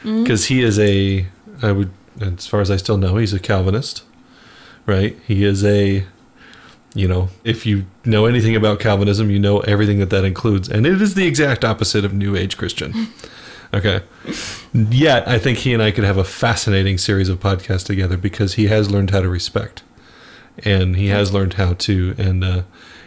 [0.04, 1.26] because he is a
[1.62, 4.04] I would as far as I still know he's a Calvinist,
[4.87, 5.18] right?
[5.26, 6.04] He is a
[6.94, 10.68] you know, if you know anything about Calvinism, you know everything that that includes.
[10.68, 13.09] And it is the exact opposite of New Age Christian.
[13.74, 14.02] Okay.
[14.74, 18.52] Yet, I think he and I could have a fascinating series of podcasts together because
[18.52, 19.83] he has learned how to respect.
[20.59, 22.62] And he has learned how to, and, uh,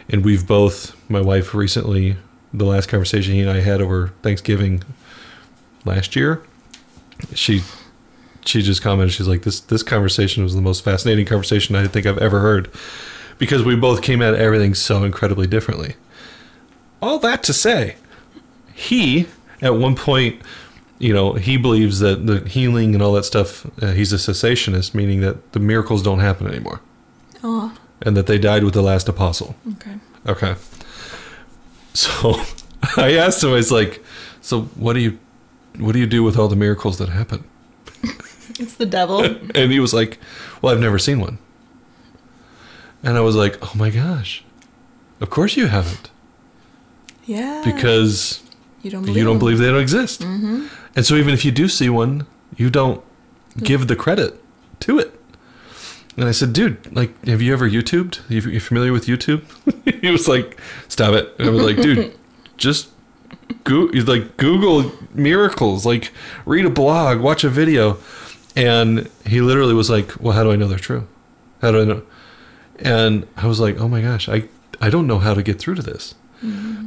[0.08, 2.16] and we've both, my wife recently,
[2.52, 4.82] the last conversation he and I had over Thanksgiving
[5.84, 6.42] last year,
[7.34, 7.62] she
[8.44, 12.06] she just commented she's like this this conversation was the most fascinating conversation I think
[12.06, 12.70] I've ever heard
[13.38, 15.94] because we both came at everything so incredibly differently.
[17.02, 17.96] All that to say,
[18.74, 19.26] he
[19.62, 20.40] at one point,
[20.98, 23.66] you know, he believes that the healing and all that stuff.
[23.82, 26.80] Uh, he's a cessationist, meaning that the miracles don't happen anymore,
[27.44, 29.54] Oh, and that they died with the last apostle.
[29.74, 29.96] okay.
[30.26, 30.54] Okay.
[31.94, 32.40] So
[32.96, 34.02] I asked him, I was like,
[34.40, 35.18] "So what do you,
[35.78, 37.44] what do you do with all the miracles that happen?"
[38.58, 39.20] It's the devil.
[39.54, 40.16] And he was like,
[40.62, 41.36] Well, I've never seen one.
[43.06, 44.44] And I was like, Oh my gosh.
[45.20, 46.10] Of course you haven't.
[47.24, 47.62] Yeah.
[47.64, 48.42] Because
[48.82, 50.20] you don't believe you don't believe they don't exist.
[50.20, 50.66] Mm-hmm.
[50.94, 53.02] And so even if you do see one, you don't
[53.58, 54.42] give the credit
[54.80, 55.18] to it.
[56.16, 58.30] And I said, dude, like, have you ever YouTubed?
[58.30, 59.42] You, you familiar with YouTube?
[60.00, 61.34] he was like, stop it.
[61.38, 62.16] And I was like, dude,
[62.56, 62.88] just
[63.64, 66.12] go, like Google miracles, like
[66.46, 67.98] read a blog, watch a video.
[68.56, 71.06] And he literally was like, well, how do I know they're true?
[71.60, 72.02] How do I know?
[72.80, 74.44] And I was like, oh my gosh, I,
[74.80, 76.14] I don't know how to get through to this.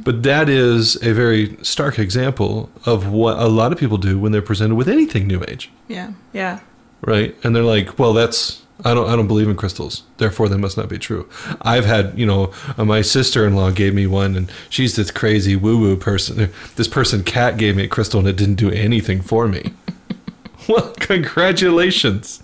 [0.04, 4.32] But that is a very stark example of what a lot of people do when
[4.32, 6.12] they're presented with anything new age, Yeah.
[6.32, 6.60] Yeah.
[7.02, 7.36] right?
[7.44, 10.78] And they're like, "Well, that's I don't I don't believe in crystals, therefore they must
[10.78, 11.28] not be true."
[11.60, 15.96] I've had, you know, uh, my sister-in-law gave me one, and she's this crazy woo-woo
[15.96, 16.50] person.
[16.76, 19.74] This person, Kat, gave me a crystal, and it didn't do anything for me.
[20.68, 22.42] well, congratulations!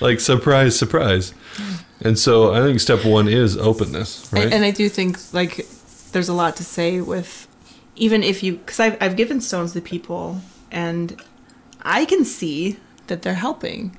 [0.00, 1.34] Like surprise, surprise.
[2.00, 4.44] And so I think step one is openness, right?
[4.44, 5.66] And, and I do think like
[6.12, 7.48] there's a lot to say with
[7.98, 11.20] even if you, because I've, I've given stones to people and
[11.82, 13.96] I can see that they're helping.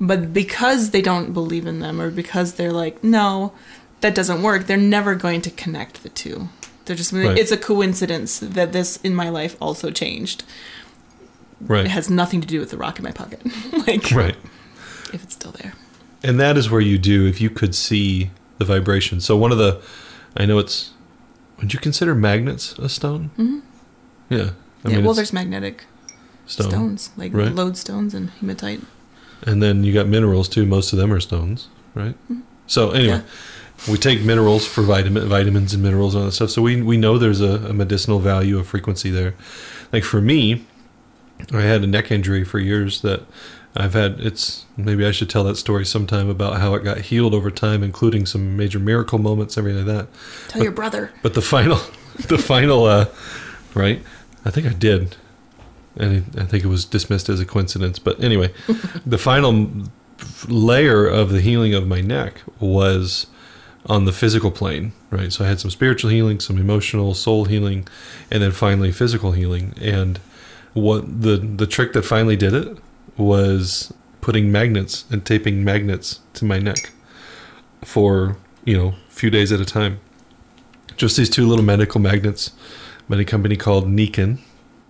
[0.00, 3.52] But because they don't believe in them or because they're like, no,
[4.00, 6.48] that doesn't work, they're never going to connect the two.
[6.84, 7.38] They're just, Right.
[7.38, 10.44] it's a coincidence that this in my life also changed.
[11.60, 11.86] Right.
[11.86, 13.40] It has nothing to do with the rock in my pocket.
[13.86, 14.36] like, right.
[15.12, 15.74] if it's still there.
[16.24, 19.20] And that is where you do if you could see the vibration.
[19.20, 19.80] So one of the,
[20.36, 20.90] I know it's.
[21.60, 23.30] Would you consider magnets a stone?
[23.36, 23.60] hmm
[24.28, 24.50] Yeah.
[24.84, 25.84] I yeah, mean, well, there's magnetic
[26.46, 26.70] stone.
[26.70, 27.54] stones, like right?
[27.54, 28.80] lodestone and hematite.
[29.46, 30.66] And then you got minerals too.
[30.66, 32.16] Most of them are stones, right?
[32.66, 33.22] So anyway,
[33.88, 36.50] we take minerals for vitamin, vitamins and minerals and all that stuff.
[36.50, 39.34] So we we know there's a, a medicinal value of frequency there.
[39.92, 40.64] Like for me,
[41.52, 43.22] I had a neck injury for years that
[43.76, 44.20] I've had.
[44.20, 47.82] It's maybe I should tell that story sometime about how it got healed over time,
[47.82, 50.08] including some major miracle moments, everything like that.
[50.48, 51.12] Tell your brother.
[51.22, 51.80] But the final,
[52.28, 53.06] the final, uh,
[53.74, 54.00] right?
[54.44, 55.16] I think I did,
[55.96, 57.98] and I think it was dismissed as a coincidence.
[57.98, 58.52] But anyway,
[59.06, 59.70] the final
[60.48, 63.26] layer of the healing of my neck was
[63.86, 65.32] on the physical plane, right?
[65.32, 67.88] So I had some spiritual healing, some emotional, soul healing,
[68.30, 69.74] and then finally physical healing.
[69.80, 70.20] And
[70.74, 72.78] what the the trick that finally did it
[73.16, 76.90] was putting magnets and taping magnets to my neck
[77.82, 80.00] for you know a few days at a time.
[80.96, 82.52] Just these two little medical magnets
[83.08, 84.38] by a company called Nikken,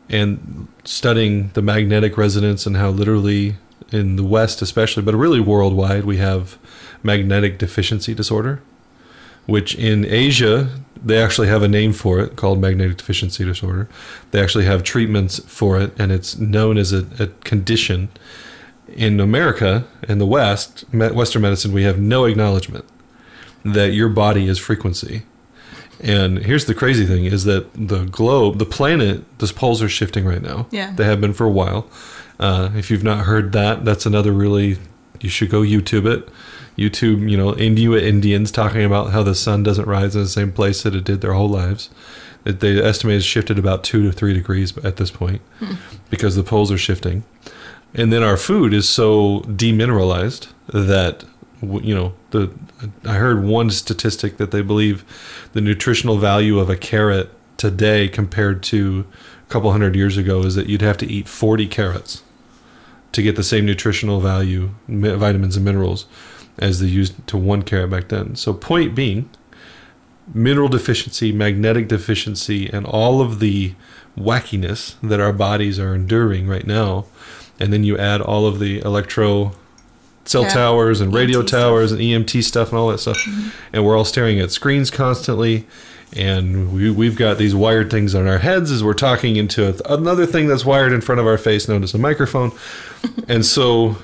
[0.09, 3.57] and studying the magnetic resonance and how literally
[3.91, 6.59] in the West, especially, but really worldwide, we have
[7.03, 8.63] magnetic deficiency disorder,
[9.47, 10.69] which in Asia,
[11.03, 13.89] they actually have a name for it called magnetic deficiency disorder.
[14.31, 18.09] They actually have treatments for it, and it's known as a, a condition.
[18.89, 22.85] In America in the West, Western medicine, we have no acknowledgement
[23.65, 25.23] that your body is frequency.
[26.01, 30.25] And here's the crazy thing is that the globe, the planet, the poles are shifting
[30.25, 30.67] right now.
[30.71, 30.93] Yeah.
[30.95, 31.89] They have been for a while.
[32.39, 34.79] Uh, if you've not heard that, that's another really,
[35.21, 36.29] you should go YouTube it.
[36.77, 40.53] YouTube, you know, Inuit Indians talking about how the sun doesn't rise in the same
[40.53, 41.91] place that it did their whole lives.
[42.43, 45.75] That they estimate it's shifted about two to three degrees at this point hmm.
[46.11, 47.25] because the poles are shifting.
[47.95, 51.25] And then our food is so demineralized that
[51.63, 52.53] you know the
[53.05, 55.05] I heard one statistic that they believe
[55.53, 59.07] the nutritional value of a carrot today compared to
[59.47, 62.23] a couple hundred years ago is that you'd have to eat 40 carrots
[63.13, 66.07] to get the same nutritional value vitamins and minerals
[66.59, 68.37] as they used to one carrot back then.
[68.37, 69.29] So point being
[70.33, 73.75] mineral deficiency, magnetic deficiency and all of the
[74.17, 77.05] wackiness that our bodies are enduring right now
[77.59, 79.53] and then you add all of the electro
[80.25, 80.49] cell Yeah.
[80.49, 81.61] towers and radio EMT stuff.
[81.61, 83.49] towers and EMT stuff and all that stuff, mm-hmm.
[83.73, 85.67] and we're all staring at screens constantly.
[86.17, 90.27] And we, we've got these wired things on our heads as we're talking into another
[90.27, 92.53] thing that's wired in front of our face, known as a microphone.
[93.29, 93.97] and so,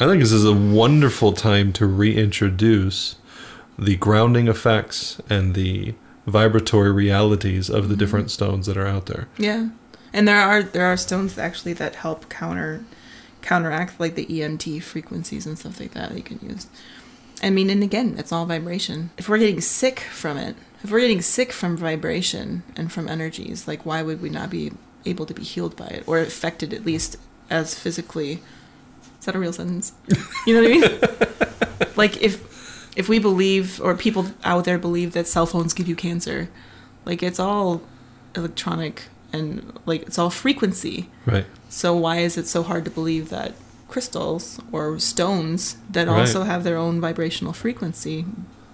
[0.00, 3.16] I think this is a wonderful time to reintroduce
[3.78, 5.94] the grounding effects and the
[6.26, 7.98] vibratory realities of the mm-hmm.
[7.98, 9.28] different stones that are out there.
[9.38, 9.68] Yeah,
[10.12, 12.84] and there are there are stones actually that help counter
[13.42, 16.68] counteract like the EMT frequencies and stuff like that that you can use.
[17.42, 19.10] I mean, and again, it's all vibration.
[19.18, 23.66] If we're getting sick from it, if we're getting sick from vibration and from energies,
[23.66, 24.72] like why would we not be
[25.04, 27.16] able to be healed by it or affected at least
[27.50, 28.42] as physically?
[29.22, 29.92] Is that a real sentence?
[30.48, 31.88] You know what I mean?
[31.96, 32.42] like if
[32.96, 36.48] if we believe or people out there believe that cell phones give you cancer,
[37.04, 37.82] like it's all
[38.34, 41.08] electronic and like it's all frequency.
[41.24, 41.46] Right.
[41.68, 43.52] So why is it so hard to believe that
[43.86, 46.18] crystals or stones that Right.
[46.18, 48.24] also have their own vibrational frequency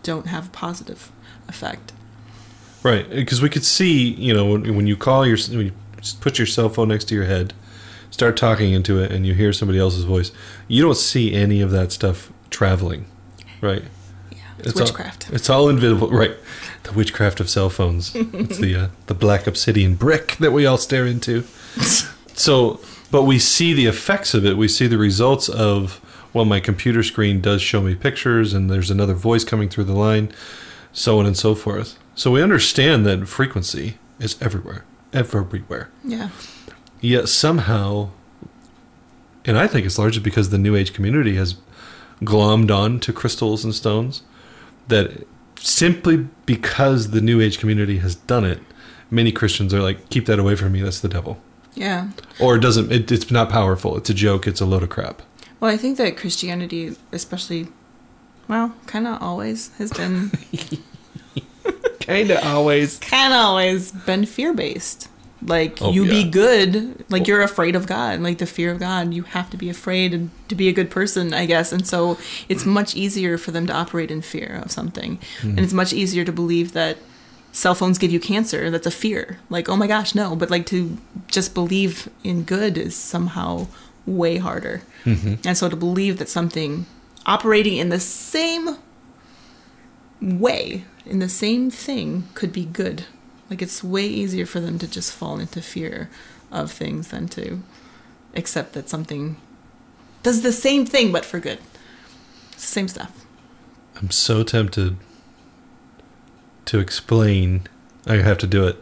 [0.02, 1.12] don't have a positive
[1.46, 1.92] effect?
[2.82, 5.72] Right, because we could see, you know, when, when you call your, when you
[6.22, 7.52] put your cell phone next to your head,
[8.10, 10.32] start talking into it, and you hear somebody else's voice,
[10.66, 13.06] you don't see any of that stuff traveling,
[13.60, 13.82] right?
[14.30, 15.30] Yeah, it's, all- witchcraft.
[15.32, 16.36] it's all invisible, right?
[16.84, 18.12] The witchcraft of cell phones.
[18.14, 21.44] it's the uh, the black obsidian brick that we all stare into.
[22.34, 22.78] So,
[23.10, 24.56] but we see the effects of it.
[24.56, 26.00] We see the results of
[26.32, 29.92] well, my computer screen does show me pictures, and there's another voice coming through the
[29.92, 30.30] line,
[30.92, 31.98] so on and so forth.
[32.14, 35.88] So we understand that frequency is everywhere, everywhere.
[36.04, 36.28] yeah,
[37.00, 38.10] Yet somehow,
[39.44, 41.56] and I think it's largely because the New Age community has
[42.22, 44.22] glommed on to crystals and stones,
[44.88, 45.26] that
[45.60, 48.60] simply because the New Age community has done it,
[49.10, 51.38] many Christians are like, keep that away from me, that's the devil.
[51.74, 52.10] yeah.
[52.40, 55.22] Or it doesn't, it, it's not powerful, it's a joke, it's a load of crap.
[55.60, 57.68] Well, I think that Christianity, especially,
[58.48, 60.30] well, kind of always has been
[62.00, 62.98] kind of always.
[62.98, 65.08] kind of always been fear based.
[65.40, 67.24] Like Oh, you be good, like oh.
[67.26, 69.14] you're afraid of God, like the fear of God.
[69.14, 71.72] You have to be afraid and to be a good person, I guess.
[71.72, 72.18] And so
[72.48, 72.68] it's mm.
[72.68, 75.50] much easier for them to operate in fear of something, mm.
[75.50, 76.98] and it's much easier to believe that
[77.52, 78.68] cell phones give you cancer.
[78.68, 79.38] That's a fear.
[79.48, 80.34] Like oh my gosh, no.
[80.34, 83.68] But like to just believe in good is somehow
[84.06, 84.82] way harder.
[85.04, 85.34] Mm-hmm.
[85.46, 86.86] And so to believe that something
[87.26, 88.76] operating in the same
[90.20, 93.06] way in the same thing could be good.
[93.50, 96.10] Like it's way easier for them to just fall into fear
[96.52, 97.62] of things than to
[98.34, 99.36] accept that something
[100.22, 101.58] does the same thing but for good.
[102.52, 103.24] It's the same stuff.
[103.96, 104.96] I'm so tempted
[106.66, 107.62] to explain.
[108.06, 108.76] I have to do it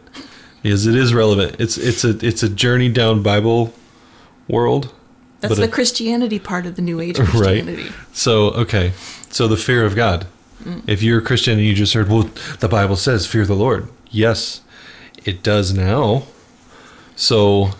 [0.61, 1.59] because it is relevant.
[1.59, 3.73] It's it's a it's a journey down Bible
[4.47, 4.93] world.
[5.39, 7.91] That's the it- Christianity part of the New Age Right.
[8.13, 8.93] So okay,
[9.29, 10.27] so the fear of God.
[10.85, 13.87] If you're a Christian and you just heard, well, the Bible says fear the Lord.
[14.09, 14.61] Yes,
[15.25, 16.23] it does now.
[17.15, 17.71] So,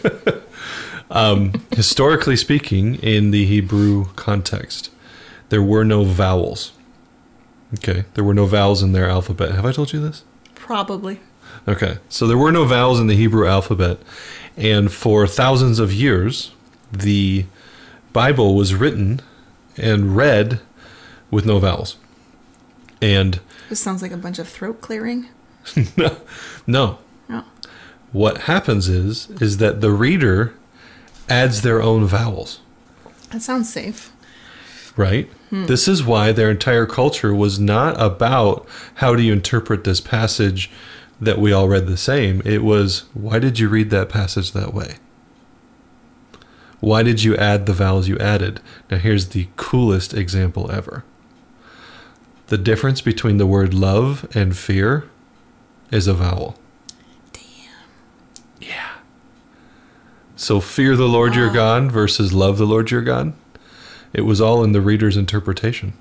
[1.10, 4.90] um, historically speaking, in the Hebrew context,
[5.48, 6.72] there were no vowels.
[7.74, 9.52] Okay, there were no vowels in their alphabet.
[9.52, 10.24] Have I told you this?
[10.54, 11.20] Probably.
[11.68, 13.98] Okay, so there were no vowels in the Hebrew alphabet,
[14.56, 16.52] and for thousands of years,
[16.90, 17.46] the
[18.12, 19.20] Bible was written
[19.76, 20.60] and read
[21.30, 21.96] with no vowels.
[23.02, 25.28] And This sounds like a bunch of throat clearing.
[26.66, 26.98] no,
[27.30, 27.44] Oh.
[28.12, 30.54] what happens is is that the reader
[31.28, 32.60] adds their own vowels,
[33.30, 34.10] That sounds safe.
[34.96, 35.28] right?
[35.50, 35.66] Hmm.
[35.66, 38.66] This is why their entire culture was not about
[38.96, 40.70] how do you interpret this passage
[41.20, 42.40] that we all read the same.
[42.44, 44.96] It was why did you read that passage that way?
[46.80, 48.60] Why did you add the vowels you added?
[48.90, 51.04] Now, here's the coolest example ever.
[52.50, 55.08] The difference between the word love and fear
[55.92, 56.56] is a vowel.
[57.32, 57.42] Damn.
[58.60, 58.90] Yeah.
[60.34, 63.34] So, fear the Lord your God versus love the Lord your God,
[64.12, 65.92] it was all in the reader's interpretation.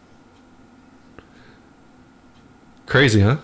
[2.88, 3.38] Crazy, huh?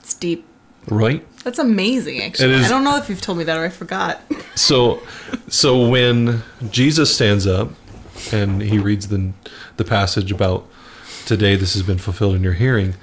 [0.00, 0.44] It's deep.
[0.88, 1.26] Right?
[1.42, 2.52] That's amazing, actually.
[2.52, 4.20] Is- I don't know if you've told me that or I forgot.
[4.58, 5.00] So,
[5.46, 7.70] so when Jesus stands up
[8.32, 9.32] and he reads the
[9.76, 10.68] the passage about
[11.28, 12.94] today this has been fulfilled in your hearing,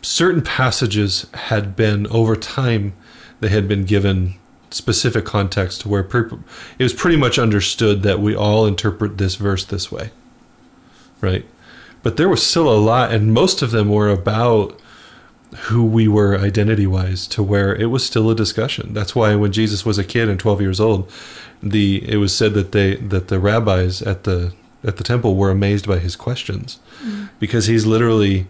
[0.00, 2.94] certain passages had been over time
[3.40, 4.34] they had been given
[4.70, 6.38] specific context to where pre-
[6.78, 10.10] it was pretty much understood that we all interpret this verse this way,
[11.20, 11.44] right?
[12.02, 14.80] But there was still a lot, and most of them were about
[15.66, 18.92] who we were identity wise to where it was still a discussion.
[18.92, 21.10] That's why when Jesus was a kid and 12 years old,
[21.62, 24.52] the it was said that they that the rabbis at the
[24.84, 27.26] at the temple were amazed by his questions mm-hmm.
[27.38, 28.46] because he's literally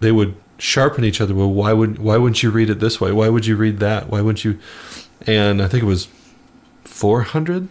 [0.00, 1.34] they would sharpen each other.
[1.34, 3.12] Well, why would why wouldn't you read it this way?
[3.12, 4.08] Why would you read that?
[4.08, 4.58] Why wouldn't you?
[5.26, 6.08] And I think it was
[6.84, 7.68] 400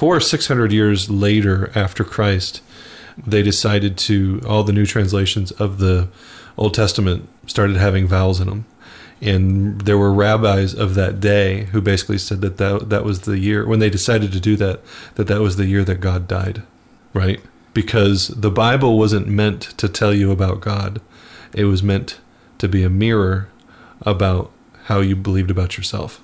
[0.00, 2.62] four or six hundred years later after Christ,
[3.26, 6.08] they decided to all the new translations of the
[6.56, 8.64] Old Testament started having vowels in them,
[9.20, 13.38] and there were rabbis of that day who basically said that that, that was the
[13.38, 14.80] year when they decided to do that
[15.16, 16.62] that that was the year that God died,
[17.12, 17.40] right?
[17.74, 21.00] Because the Bible wasn't meant to tell you about God,
[21.52, 22.18] it was meant
[22.58, 23.48] to be a mirror
[24.02, 24.50] about
[24.84, 26.20] how you believed about yourself.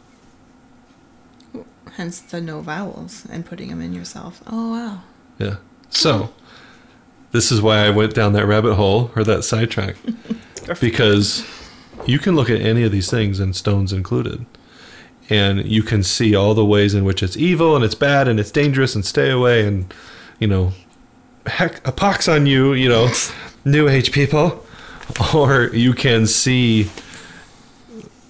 [1.92, 4.42] Hence the no vowels and putting them in yourself.
[4.46, 5.02] Oh, wow.
[5.38, 5.56] Yeah.
[5.88, 6.32] So,
[7.32, 9.96] this is why I went down that rabbit hole or that sidetrack.
[10.80, 11.46] because
[12.04, 14.44] you can look at any of these things, and stones included,
[15.28, 18.38] and you can see all the ways in which it's evil and it's bad and
[18.38, 19.92] it's dangerous and stay away and,
[20.38, 20.72] you know,
[21.46, 23.10] heck, a pox on you, you know,
[23.64, 24.64] new age people.
[25.34, 26.90] Or you can see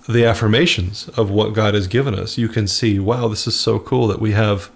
[0.09, 2.39] the affirmations of what God has given us.
[2.39, 4.71] You can see, wow, this is so cool that we have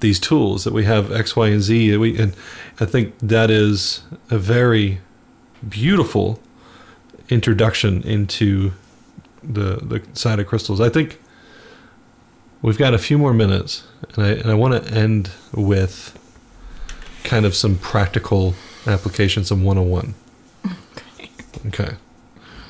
[0.00, 1.96] these tools that we have X, Y, and Z.
[1.96, 2.34] We and
[2.78, 5.00] I think that is a very
[5.66, 6.38] beautiful
[7.28, 8.72] introduction into
[9.42, 10.80] the the side of crystals.
[10.80, 11.20] I think
[12.62, 16.18] we've got a few more minutes, and I and I want to end with
[17.24, 18.54] kind of some practical
[18.86, 20.14] application, some one on one.
[21.66, 21.96] Okay.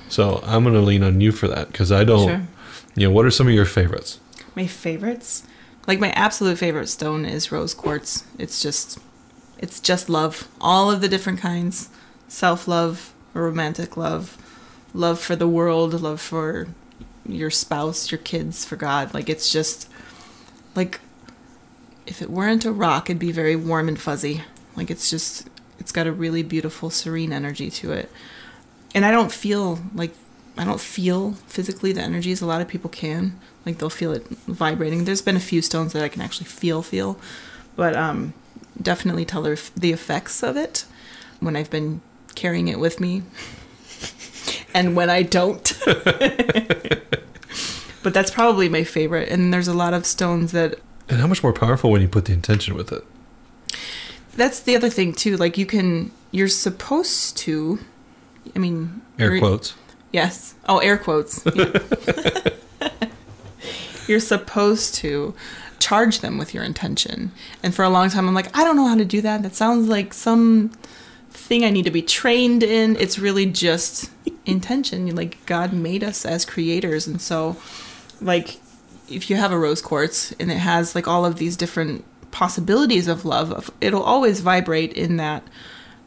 [0.09, 2.29] So I'm going to lean on you for that because I don't.
[2.29, 2.47] Sure.
[2.97, 4.21] You know, what are some of your favorites?
[4.55, 5.45] My favorites?
[5.87, 8.25] Like my absolute favorite stone is rose quartz.
[8.39, 8.99] It's just
[9.59, 10.49] it's just love.
[10.61, 11.89] All of the different kinds.
[12.29, 14.39] Self-love, romantic love,
[14.95, 16.69] love for the world, love for
[17.27, 19.13] your spouse, your kids, for God.
[19.13, 19.91] Like it's just
[20.75, 21.01] like
[22.07, 24.43] if it weren't a rock, it'd be very warm and fuzzy.
[24.77, 28.11] Like it's just it's got a really beautiful, serene energy to it.
[28.95, 30.15] And I don't feel like
[30.57, 32.41] I don't feel physically the energies.
[32.41, 33.39] A lot of people can.
[33.67, 35.05] Like they'll feel it vibrating.
[35.05, 37.19] There's been a few stones that I can actually feel feel,
[37.77, 38.35] but um,
[38.81, 40.85] definitely tell the the effects of it
[41.41, 42.01] when I've been
[42.35, 43.23] carrying it with me,
[44.75, 45.73] and when I don't.
[48.03, 49.29] but that's probably my favorite.
[49.31, 52.27] And there's a lot of stones that And how much more powerful when you put
[52.27, 53.05] the intention with it?
[54.37, 55.37] that's the other thing too.
[55.37, 57.79] Like you can, you're supposed to.
[58.55, 59.75] I mean, Air quotes.
[60.13, 60.55] Yes.
[60.69, 61.45] Oh, air quotes.
[61.55, 61.79] Yeah.
[64.07, 65.35] You're supposed to
[65.79, 67.33] charge them with your intention.
[67.63, 69.43] And for a long time, I'm like, I don't know how to do that.
[69.43, 70.73] That sounds like some
[71.35, 72.97] thing I need to be trained in.
[72.97, 74.11] It's really just
[74.47, 75.15] intention.
[75.15, 77.07] Like, God made us as creators.
[77.07, 77.57] And so,
[78.21, 78.61] like,
[79.09, 83.09] if you have a rose quartz and it has like all of these different possibilities
[83.09, 85.43] of love, it'll always vibrate in that,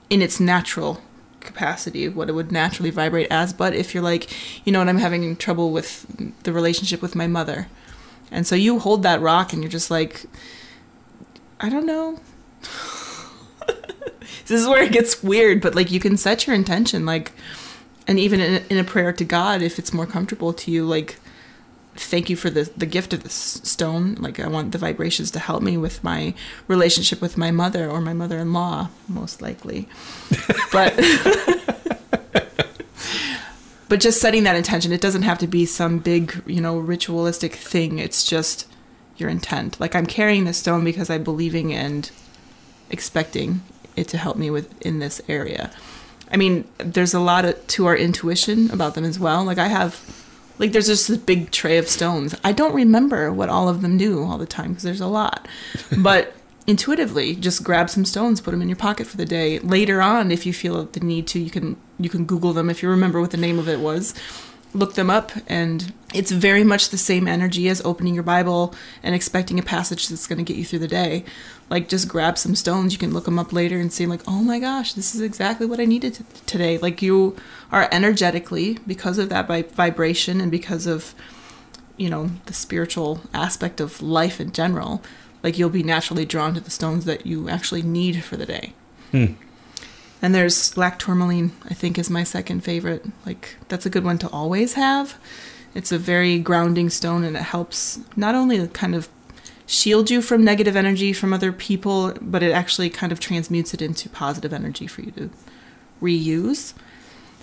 [0.09, 1.01] in its natural
[1.39, 3.53] capacity, what it would naturally vibrate as.
[3.53, 4.29] But if you're like,
[4.65, 6.05] you know what, I'm having trouble with
[6.43, 7.67] the relationship with my mother.
[8.31, 10.25] And so you hold that rock and you're just like,
[11.59, 12.19] I don't know.
[14.45, 17.31] This is where it gets weird, but like you can set your intention, like,
[18.07, 21.17] and even in, in a prayer to God, if it's more comfortable to you, like,
[21.95, 24.15] thank you for the the gift of this stone.
[24.15, 26.33] Like, I want the vibrations to help me with my
[26.67, 29.87] relationship with my mother or my mother-in-law, most likely.
[30.71, 30.93] But
[33.89, 37.55] but just setting that intention, it doesn't have to be some big, you know, ritualistic
[37.55, 37.99] thing.
[37.99, 38.67] It's just
[39.17, 39.79] your intent.
[39.79, 42.09] Like I'm carrying this stone because I'm believing and
[42.89, 43.61] expecting
[43.97, 45.71] it to help me with in this area.
[46.31, 49.43] I mean, there's a lot of, to our intuition about them as well.
[49.43, 50.01] Like I have
[50.59, 52.35] like there's just this big tray of stones.
[52.43, 55.47] I don't remember what all of them do all the time because there's a lot.
[55.97, 56.33] But
[56.65, 59.59] intuitively, just grab some stones, put them in your pocket for the day.
[59.59, 62.83] Later on, if you feel the need to, you can you can Google them if
[62.83, 64.13] you remember what the name of it was.
[64.77, 69.15] Look them up, and it's very much the same energy as opening your Bible and
[69.15, 71.25] expecting a passage that's going to get you through the day.
[71.67, 72.93] Like, just grab some stones.
[72.93, 75.65] You can look them up later and see, like, oh my gosh, this is exactly
[75.65, 76.77] what I needed t- today.
[76.77, 77.35] Like, you
[77.71, 81.15] are energetically, because of that vi- vibration and because of,
[81.97, 85.01] you know, the spiritual aspect of life in general,
[85.41, 88.73] like, you'll be naturally drawn to the stones that you actually need for the day.
[89.09, 89.33] Hmm.
[90.21, 93.05] And there's black tourmaline, I think, is my second favorite.
[93.25, 95.17] Like, that's a good one to always have.
[95.75, 99.09] It's a very grounding stone and it helps not only kind of
[99.67, 103.81] shield you from negative energy from other people, but it actually kind of transmutes it
[103.81, 105.29] into positive energy for you to
[106.01, 106.73] reuse.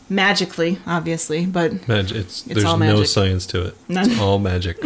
[0.09, 2.17] Magically, obviously, but Magic.
[2.17, 3.77] It's, It's there's all no science to it.
[3.89, 4.11] None.
[4.11, 4.79] It's all magic.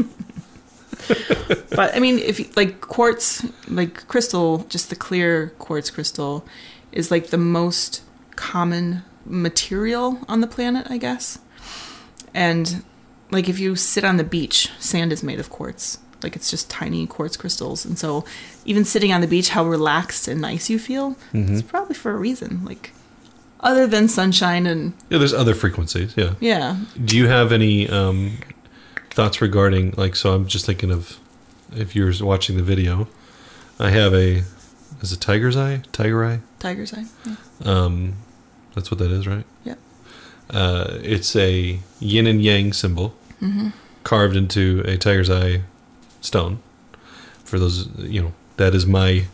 [1.71, 6.45] but I mean, if you, like quartz, like crystal, just the clear quartz crystal,
[6.93, 8.03] is like the most
[8.37, 11.39] common material on the planet, I guess.
[12.35, 12.85] And
[13.31, 15.99] like if you sit on the beach, sand is made of quartz.
[16.23, 18.25] Like it's just tiny quartz crystals, and so
[18.65, 22.17] even sitting on the beach, how relaxed and nice you feel, it's probably for a
[22.17, 22.65] reason.
[22.65, 22.93] Like
[23.61, 26.15] other than sunshine and yeah, there's other frequencies.
[26.17, 26.35] Yeah.
[26.41, 28.39] yeah, Do you have any um,
[29.11, 30.17] thoughts regarding like?
[30.17, 31.19] So I'm just thinking of
[31.77, 33.07] if you're watching the video,
[33.79, 34.43] I have a
[35.01, 36.41] is it tiger's eye, tiger eye.
[36.59, 37.05] tiger's eye.
[37.25, 37.37] Yeah.
[37.65, 38.15] Um,
[38.75, 39.45] that's what that is, right?
[39.65, 39.79] Yep.
[40.51, 43.69] Uh, it's a yin and yang symbol Mm-hmm.
[44.03, 45.63] carved into a tiger's eye
[46.21, 46.59] stone.
[47.45, 49.27] For those, you know, that is my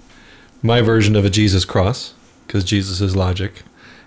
[0.62, 2.12] my version of a Jesus cross
[2.46, 3.62] because Jesus is logic,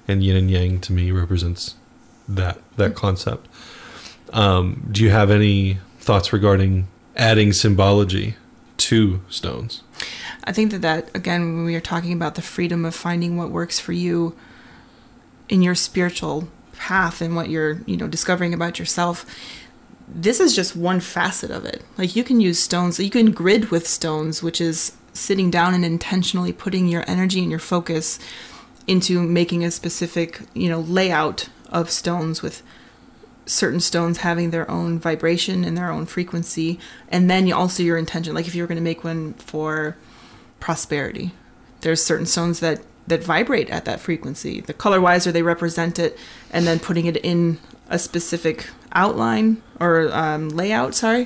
[0.08, 1.76] and yin and yang to me represents
[2.28, 3.48] that that concept.
[4.34, 8.36] Um, do you have any thoughts regarding adding symbology
[8.78, 9.82] to stones?
[10.44, 13.50] I think that that again, when we are talking about the freedom of finding what
[13.50, 14.36] works for you
[15.50, 16.48] in your spiritual
[16.78, 19.26] path and what you're, you know, discovering about yourself,
[20.08, 21.84] this is just one facet of it.
[21.98, 25.84] Like you can use stones, you can grid with stones, which is sitting down and
[25.84, 28.20] intentionally putting your energy and your focus
[28.86, 32.64] into making a specific, you know, layout of stones with
[33.48, 36.78] certain stones having their own vibration and their own frequency
[37.10, 39.96] and then you also your intention like if you were going to make one for
[40.60, 41.32] prosperity
[41.82, 45.98] there's certain stones that that vibrate at that frequency the color wise or they represent
[45.98, 46.18] it
[46.52, 47.58] and then putting it in
[47.90, 51.26] a specific outline or um, layout sorry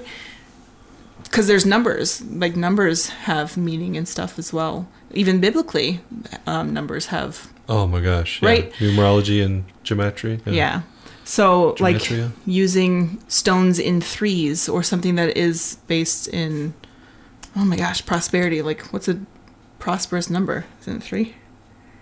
[1.24, 6.02] because there's numbers like numbers have meaning and stuff as well even biblically
[6.46, 8.42] um, numbers have Oh my gosh!
[8.42, 8.50] yeah.
[8.50, 8.74] Right.
[8.74, 10.42] numerology and geometry.
[10.46, 10.82] yeah.
[11.24, 12.10] So, like
[12.46, 16.74] using stones in threes or something that is based in,
[17.56, 18.62] oh my gosh, prosperity.
[18.62, 19.20] Like, what's a
[19.80, 20.66] prosperous number?
[20.82, 21.36] Isn't it three?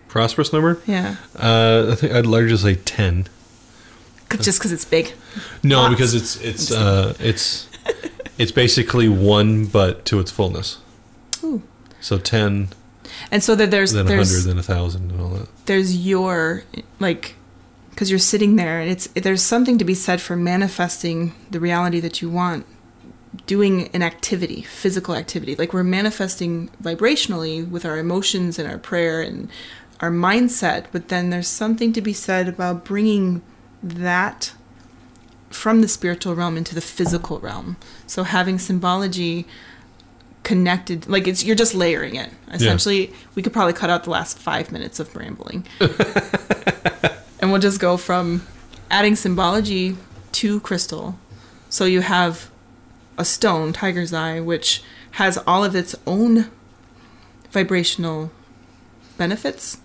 [0.08, 0.82] prosperous number.
[0.88, 1.18] Yeah.
[1.38, 3.28] Uh, I think I'd largely say ten.
[4.28, 5.14] 'Cause- Just because it's big.
[5.62, 5.94] No, Lots.
[5.94, 7.68] because it's it's uh, it's
[8.40, 10.80] it's basically one, but to its fullness.
[11.44, 11.62] Ooh.
[12.02, 12.70] So ten,
[13.32, 15.48] And so that there's then a hundred, then a thousand, and all that.
[15.68, 16.64] there's your
[17.00, 17.36] like
[18.00, 22.00] because you're sitting there and it's there's something to be said for manifesting the reality
[22.00, 22.66] that you want
[23.46, 25.54] doing an activity physical activity.
[25.54, 29.50] Like we're manifesting vibrationally with our emotions and our prayer and
[30.00, 33.42] our mindset but then there's something to be said about bringing
[33.84, 34.54] that
[35.50, 37.76] from the spiritual realm into the physical realm.
[38.08, 39.46] So having symbology
[40.44, 42.30] connected like it's you're just layering it.
[42.50, 45.68] Essentially we could probably cut out the last five minutes of rambling
[47.50, 48.44] and we'll just go from
[48.92, 49.98] adding symbology
[50.32, 51.18] to crystal
[51.68, 52.52] so you have
[53.18, 54.84] a stone tiger's eye which
[55.14, 56.46] has all of its own
[57.50, 58.32] vibrational
[59.18, 59.78] benefits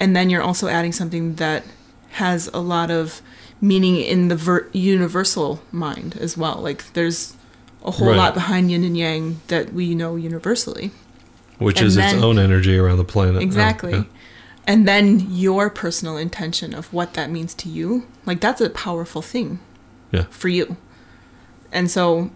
[0.00, 1.62] and then you're also adding something that
[2.12, 3.20] has a lot of
[3.60, 7.36] meaning in the ver- universal mind as well like there's
[7.84, 8.16] a whole Right.
[8.16, 10.90] lot behind yin and yang that we know universally
[11.58, 13.42] Which And is then- its own energy around the planet.
[13.42, 13.92] Exactly.
[13.92, 14.04] Oh, yeah.
[14.68, 18.06] And then your personal intention of what that means to you.
[18.26, 19.58] Like that's a powerful thing
[20.12, 20.26] Yeah.
[20.30, 20.76] for you.
[21.72, 22.30] And so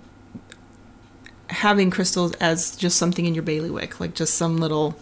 [1.51, 4.97] having crystals as just something in your bailiwick, like just some little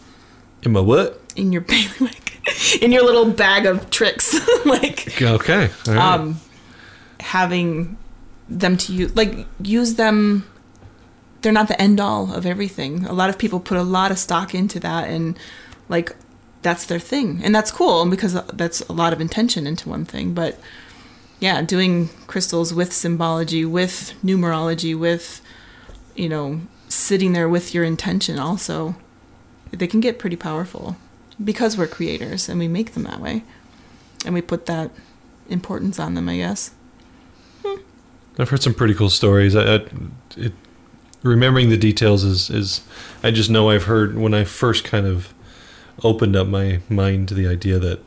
[0.62, 1.20] In my what?
[1.36, 2.40] in your bailiwick,
[2.82, 4.34] in your little bag of tricks,
[4.66, 5.70] like Okay.
[5.86, 5.96] Right.
[5.96, 6.40] um
[7.20, 7.96] having
[8.48, 10.44] them to use like use them
[11.42, 14.18] they're not the end all of everything a lot of people put a lot of
[14.18, 15.38] stock into that and
[15.88, 16.16] like
[16.62, 17.40] that's their thing.
[17.42, 20.34] And that's cool because that's a lot of intention into one thing.
[20.34, 20.58] But
[21.38, 25.40] yeah doing crystals with symbology with numerology with
[26.14, 28.94] you know sitting there with your intention also
[29.72, 30.96] they can get pretty powerful
[31.42, 33.42] because we're creators and we make them that way.
[34.24, 34.90] And we put that
[35.48, 36.72] importance on them i guess.
[37.64, 37.80] Hmm.
[38.38, 39.56] I've heard some pretty cool stories.
[39.56, 39.86] I, I
[40.36, 40.52] it,
[41.22, 42.82] remembering the details is is
[43.22, 45.32] I just know I've heard when I first kind of
[46.02, 48.00] opened up my mind to the idea that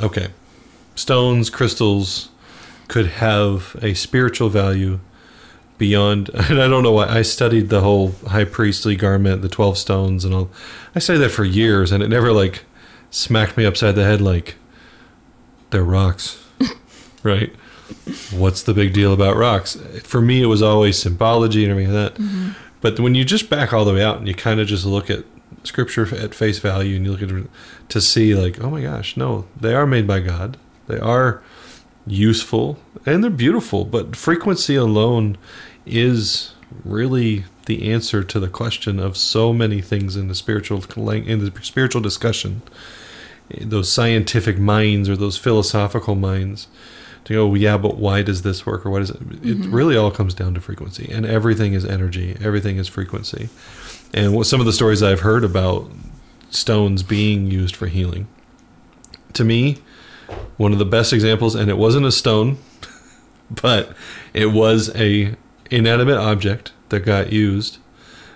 [0.00, 0.28] okay,
[0.94, 2.30] stones, crystals
[2.88, 5.00] could have a spiritual value
[5.78, 9.78] beyond and I don't know why I studied the whole high priestly garment, the 12
[9.78, 10.50] stones and all.
[10.94, 12.64] I studied that for years and it never like
[13.10, 14.56] smacked me upside the head like
[15.70, 16.44] they're rocks.
[17.22, 17.54] right?
[18.32, 19.76] what's the big deal about rocks?
[20.04, 22.22] For me, it was always symbology and everything like that.
[22.22, 22.50] Mm-hmm.
[22.80, 25.10] But when you just back all the way out and you kind of just look
[25.10, 25.24] at
[25.64, 27.46] scripture at face value and you look at it
[27.88, 30.56] to see, like, oh my gosh, no, they are made by God.
[30.86, 31.42] They are
[32.06, 33.84] useful and they're beautiful.
[33.84, 35.38] But frequency alone
[35.86, 36.52] is
[36.84, 41.52] really the answer to the question of so many things in the spiritual in the
[41.62, 42.62] spiritual discussion.
[43.60, 46.68] Those scientific minds or those philosophical minds
[47.24, 49.16] to go, yeah, but why does this work or what is it?
[49.20, 49.74] It mm-hmm.
[49.74, 53.48] really all comes down to frequency, and everything is energy, everything is frequency.
[54.12, 55.90] And what some of the stories I've heard about
[56.50, 58.26] stones being used for healing,
[59.34, 59.78] to me,
[60.56, 62.58] one of the best examples, and it wasn't a stone,
[63.50, 63.94] but
[64.34, 65.34] it was a
[65.70, 67.78] inanimate object that got used,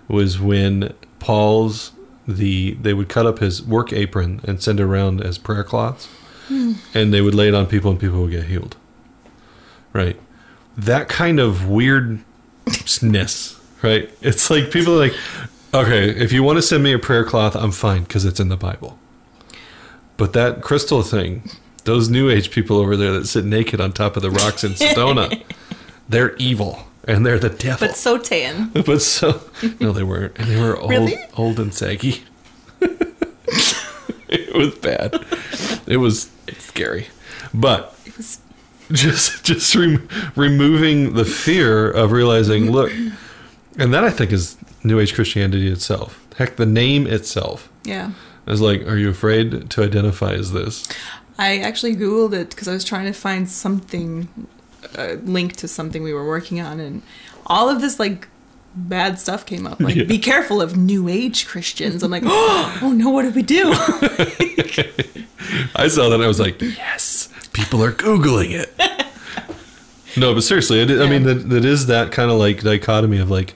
[0.09, 1.93] was when Paul's
[2.27, 6.07] the they would cut up his work apron and send it around as prayer cloths
[6.49, 6.73] hmm.
[6.95, 8.77] and they would lay it on people and people would get healed.
[9.93, 10.19] Right.
[10.77, 12.21] That kind of weirdness,
[13.83, 14.11] right?
[14.21, 15.15] It's like people are like,
[15.75, 18.49] okay, if you want to send me a prayer cloth, I'm fine because it's in
[18.49, 18.99] the Bible.
[20.17, 21.51] But that crystal thing,
[21.85, 24.73] those new age people over there that sit naked on top of the rocks in
[24.73, 25.43] Sedona,
[26.09, 27.89] they're evil and they're the devil.
[27.89, 29.41] but so tan But so
[29.81, 31.17] no, they weren't, and they were old, Really?
[31.37, 32.23] old and saggy.
[32.81, 35.25] it was bad.
[35.87, 37.09] It was scary,
[37.53, 38.41] but it was
[38.93, 42.91] just just rem- removing the fear of realizing, look,
[43.79, 46.25] and that I think is New Age Christianity itself.
[46.37, 48.11] Heck, the name itself yeah
[48.47, 50.87] I was like, are you afraid to identify as this?
[51.39, 54.29] I actually Googled it because I was trying to find something,
[54.99, 57.01] uh, a link to something we were working on, and
[57.47, 58.29] all of this like
[58.77, 59.81] bad stuff came up.
[59.81, 60.05] Like, Yeah.
[60.05, 62.03] be careful of New Age Christians.
[62.03, 63.73] I'm like, oh no, what did we do?
[65.77, 68.75] I saw that and I was like, yes, people are Googling it.
[70.17, 73.31] no, but seriously, it, I mean, that, that is that kind of like dichotomy of
[73.31, 73.55] like,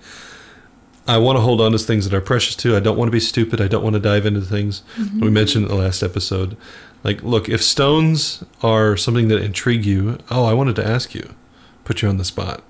[1.09, 2.77] I want to hold on to things that are precious too.
[2.77, 3.61] I don't want to be stupid.
[3.63, 4.83] I don't want to dive into things.
[4.97, 5.21] Mm-hmm.
[5.21, 6.57] We mentioned in the last episode.
[7.03, 11.35] Like, look, if stones are something that intrigue you, oh, I wanted to ask you,
[11.85, 12.63] put you on the spot.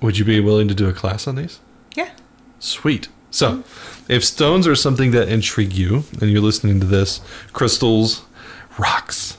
[0.00, 1.60] Would you be willing to do a class on these?
[1.94, 2.10] yeah,
[2.58, 3.08] Sweet.
[3.30, 4.12] So, mm-hmm.
[4.12, 7.20] if stones are something that intrigue you, and you're listening to this,
[7.52, 8.24] crystals,
[8.78, 9.38] rocks,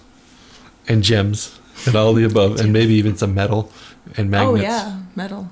[0.88, 3.72] and gems, and all the above, and maybe even some metal
[4.16, 4.64] and oh, magnets.
[4.64, 5.52] Oh yeah, metal.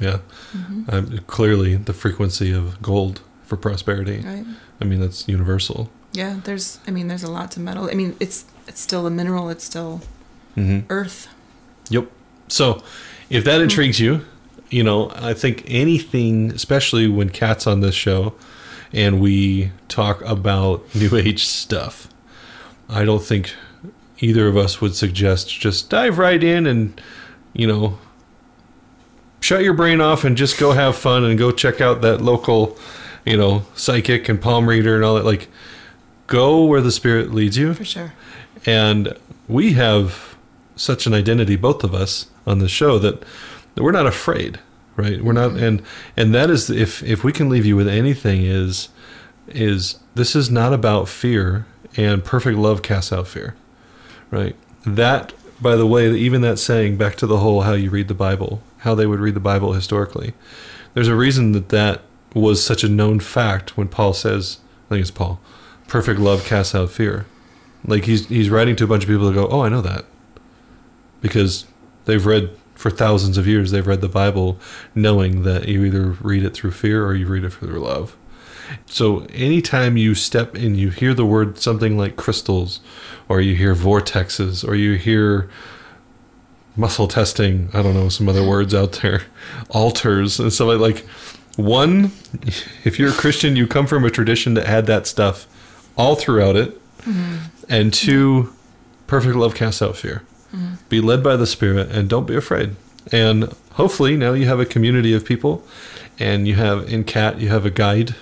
[0.00, 0.18] Yeah.
[0.88, 4.20] Um, clearly, the frequency of gold for prosperity.
[4.20, 4.44] Right.
[4.80, 5.88] I mean, that's universal.
[6.12, 6.40] Yeah.
[6.42, 6.78] There's.
[6.86, 7.88] I mean, there's a lot to metal.
[7.90, 9.48] I mean, it's it's still a mineral.
[9.50, 10.00] It's still
[10.56, 10.86] Mm-hmm.
[10.88, 11.28] earth.
[11.90, 12.10] Yep.
[12.46, 12.82] So,
[13.28, 14.24] if that intrigues you,
[14.70, 18.34] you know, I think anything, especially when Kat's on this show
[18.92, 22.08] and we talk about New Age stuff,
[22.88, 23.52] I don't think
[24.20, 27.00] either of us would suggest just dive right in and,
[27.52, 27.98] you know,
[29.44, 32.78] shut your brain off and just go have fun and go check out that local,
[33.26, 35.24] you know, psychic and palm reader and all that.
[35.26, 35.48] Like,
[36.26, 38.14] go where the spirit leads you For sure.
[38.64, 39.14] and
[39.46, 40.34] we have
[40.76, 43.22] such an identity both of us on the show that,
[43.74, 44.58] that we're not afraid
[44.96, 45.62] right we're not mm-hmm.
[45.62, 45.82] and
[46.16, 48.88] and that is if if we can leave you with anything is
[49.48, 51.66] is this is not about fear
[51.96, 53.54] and perfect love casts out fear
[54.30, 58.08] right that by the way even that saying back to the whole how you read
[58.08, 60.32] the bible how they would read the bible historically
[60.94, 62.02] there's a reason that that
[62.34, 65.40] was such a known fact when paul says i think it's paul
[65.88, 67.26] perfect love casts out fear
[67.86, 70.04] like he's he's writing to a bunch of people that go, "Oh, I know that,"
[71.20, 71.66] because
[72.06, 73.70] they've read for thousands of years.
[73.70, 74.58] They've read the Bible,
[74.94, 78.16] knowing that you either read it through fear or you read it through love.
[78.86, 82.80] So anytime you step in, you hear the word something like crystals,
[83.28, 85.48] or you hear vortexes, or you hear
[86.76, 87.68] muscle testing.
[87.72, 89.22] I don't know some other words out there,
[89.70, 91.06] altars and stuff like like.
[91.56, 92.10] One,
[92.82, 95.46] if you're a Christian, you come from a tradition that had that stuff
[95.96, 96.80] all throughout it
[97.68, 98.52] and two,
[99.06, 100.22] perfect love casts out fear.
[100.88, 102.76] Be led by the Spirit and don't be afraid.
[103.10, 105.64] And hopefully now you have a community of people,
[106.18, 108.14] and you have in Kat you have a guide,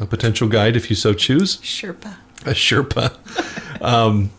[0.00, 2.14] a potential guide if you so choose, Sherpa.
[2.46, 4.30] a Sherpa, um,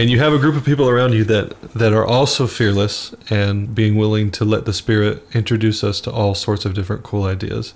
[0.00, 3.74] and you have a group of people around you that that are also fearless and
[3.74, 7.74] being willing to let the Spirit introduce us to all sorts of different cool ideas.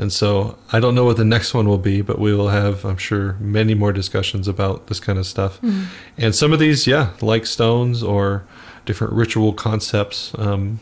[0.00, 2.84] And so I don't know what the next one will be, but we will have,
[2.84, 5.58] I'm sure, many more discussions about this kind of stuff.
[6.16, 8.44] And some of these, yeah, like stones or
[8.86, 10.78] different ritual concepts, um,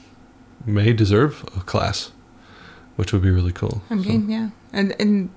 [0.66, 2.10] may deserve a class,
[2.96, 3.80] which would be really cool.
[3.90, 4.48] I'm So- Yeah.
[4.72, 5.30] And and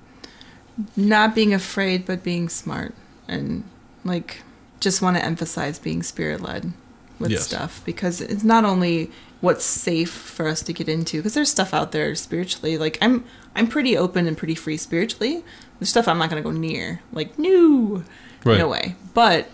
[0.95, 2.93] not being afraid, but being smart
[3.27, 3.63] and
[4.03, 4.43] like
[4.79, 6.71] just want to emphasize being spirit led
[7.19, 7.43] with Yes.
[7.45, 9.11] stuff because it's not only
[9.41, 13.23] what's safe for us to get into because there's stuff out there spiritually like i'm
[13.55, 15.43] i'm pretty open and pretty free spiritually
[15.79, 18.03] there's stuff i'm not going to go near like no
[18.45, 18.57] Right.
[18.57, 19.49] no way but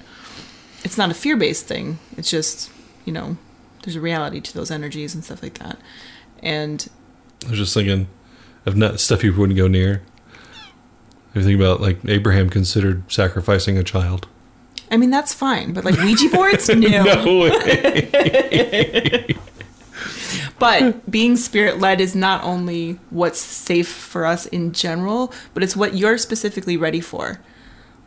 [0.83, 2.69] it's not a fear-based thing it's just
[3.03, 3.37] you know
[3.83, 5.79] there's a reality to those energies and stuff like that
[6.43, 6.87] and
[7.45, 8.07] I was just thinking
[8.65, 10.01] of not stuff you wouldn't go near.
[11.31, 14.27] If you think about like Abraham considered sacrificing a child.
[14.91, 19.35] I mean that's fine but like ouija boards no, No way.
[20.57, 25.75] But being spirit led is not only what's safe for us in general, but it's
[25.75, 27.41] what you're specifically ready for.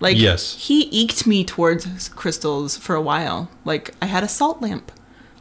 [0.01, 0.55] Like Yes.
[0.55, 3.51] he eked me towards crystals for a while.
[3.67, 4.91] Like I had a salt lamp.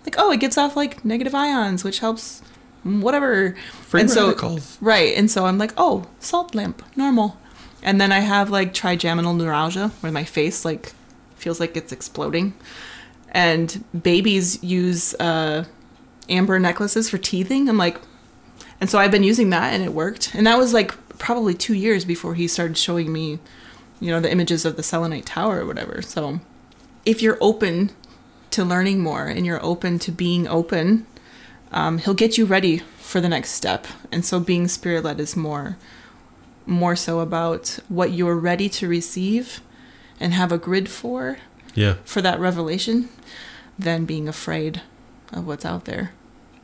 [0.04, 2.42] Like oh, it gives off like negative ions, which helps
[2.86, 3.56] mm, whatever.
[3.84, 4.78] Free and so radicals.
[4.82, 7.38] right, and so I'm like oh, salt lamp, normal.
[7.82, 10.92] And then I have like trigeminal neuralgia, where my face like
[11.38, 12.54] feels like it's exploding.
[13.32, 15.66] And babies use uh,
[16.30, 17.70] amber necklaces for teething.
[17.70, 18.00] I'm like,
[18.80, 20.34] and so I've been using that and it worked.
[20.36, 23.40] And that was like probably two years before he started showing me,
[24.00, 26.02] you know, the images of the selenite tower or whatever.
[26.02, 26.40] So
[27.06, 27.92] if you're open
[28.52, 31.06] to learning more and you're open to being open,
[31.72, 33.88] um, he'll get you ready for the next step.
[34.12, 35.78] And so being spirit led is more,
[36.66, 39.62] more so about what you're ready to receive
[40.20, 41.38] and have a grid for
[41.76, 41.96] Yeah.
[42.06, 43.10] for that revelation
[43.78, 44.82] than being afraid
[45.32, 46.12] of what's out there.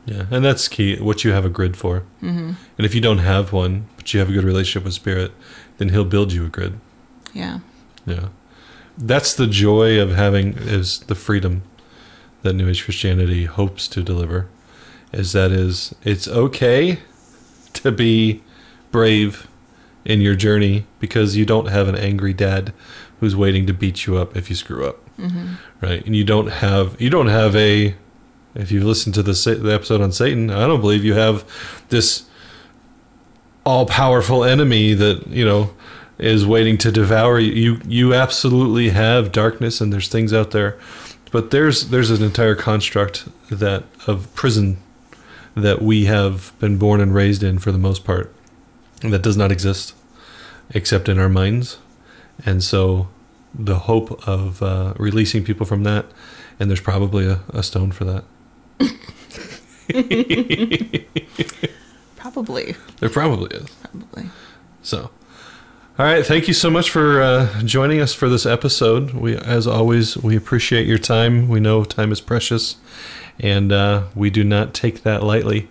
[0.06, 0.26] Yeah.
[0.30, 0.96] And that's key.
[1.00, 2.00] What you have a grid for.
[2.22, 2.52] Mm-hmm.
[2.78, 5.32] And if you don't have one, but you have a good relationship with Spirit,
[5.78, 6.78] then He'll build you a grid.
[7.32, 7.60] Yeah.
[8.06, 8.28] Yeah.
[8.98, 11.62] That's the joy of having is the freedom
[12.42, 14.46] that New Age Christianity hopes to deliver.
[15.12, 16.98] Is that is it's okay
[17.74, 18.42] to be
[18.92, 19.48] brave
[20.04, 22.72] in your journey because you don't have an angry dad
[23.20, 24.98] who's waiting to beat you up if you screw up.
[25.18, 25.54] Mm-hmm.
[25.80, 26.04] Right?
[26.04, 27.94] And you don't have you don't have a
[28.54, 31.44] if you've listened to the, the episode on Satan, I don't believe you have
[31.88, 32.24] this
[33.64, 35.74] all powerful enemy that you know
[36.18, 37.52] is waiting to devour you.
[37.52, 40.78] You you absolutely have darkness, and there's things out there,
[41.32, 44.76] but there's there's an entire construct that of prison
[45.56, 48.34] that we have been born and raised in for the most part,
[49.02, 49.94] that does not exist.
[50.70, 51.78] except in our minds.
[52.44, 53.08] And so
[53.54, 56.06] the hope of uh, releasing people from that,
[56.58, 58.24] and there's probably a, a stone for that.
[62.16, 62.74] Probably.
[63.00, 63.68] There probably is.
[63.82, 64.30] Probably.
[64.82, 65.10] So,
[65.98, 66.24] all right.
[66.24, 69.12] Thank you so much for uh, joining us for this episode.
[69.12, 71.48] We, as always, we appreciate your time.
[71.48, 72.76] We know time is precious,
[73.38, 75.68] and uh, we do not take that lightly.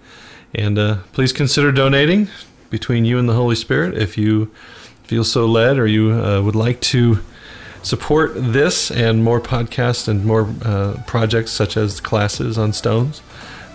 [0.53, 2.29] And uh, please consider donating
[2.69, 4.51] between you and the Holy Spirit if you
[5.03, 7.19] feel so led, or you uh, would like to
[7.81, 13.21] support this and more podcasts and more uh, projects such as classes on stones.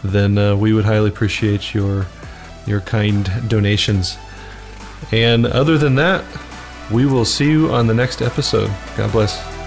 [0.03, 2.07] Then uh, we would highly appreciate your
[2.67, 4.17] your kind donations.
[5.11, 6.25] And other than that,
[6.91, 8.71] we will see you on the next episode.
[8.97, 9.58] God bless.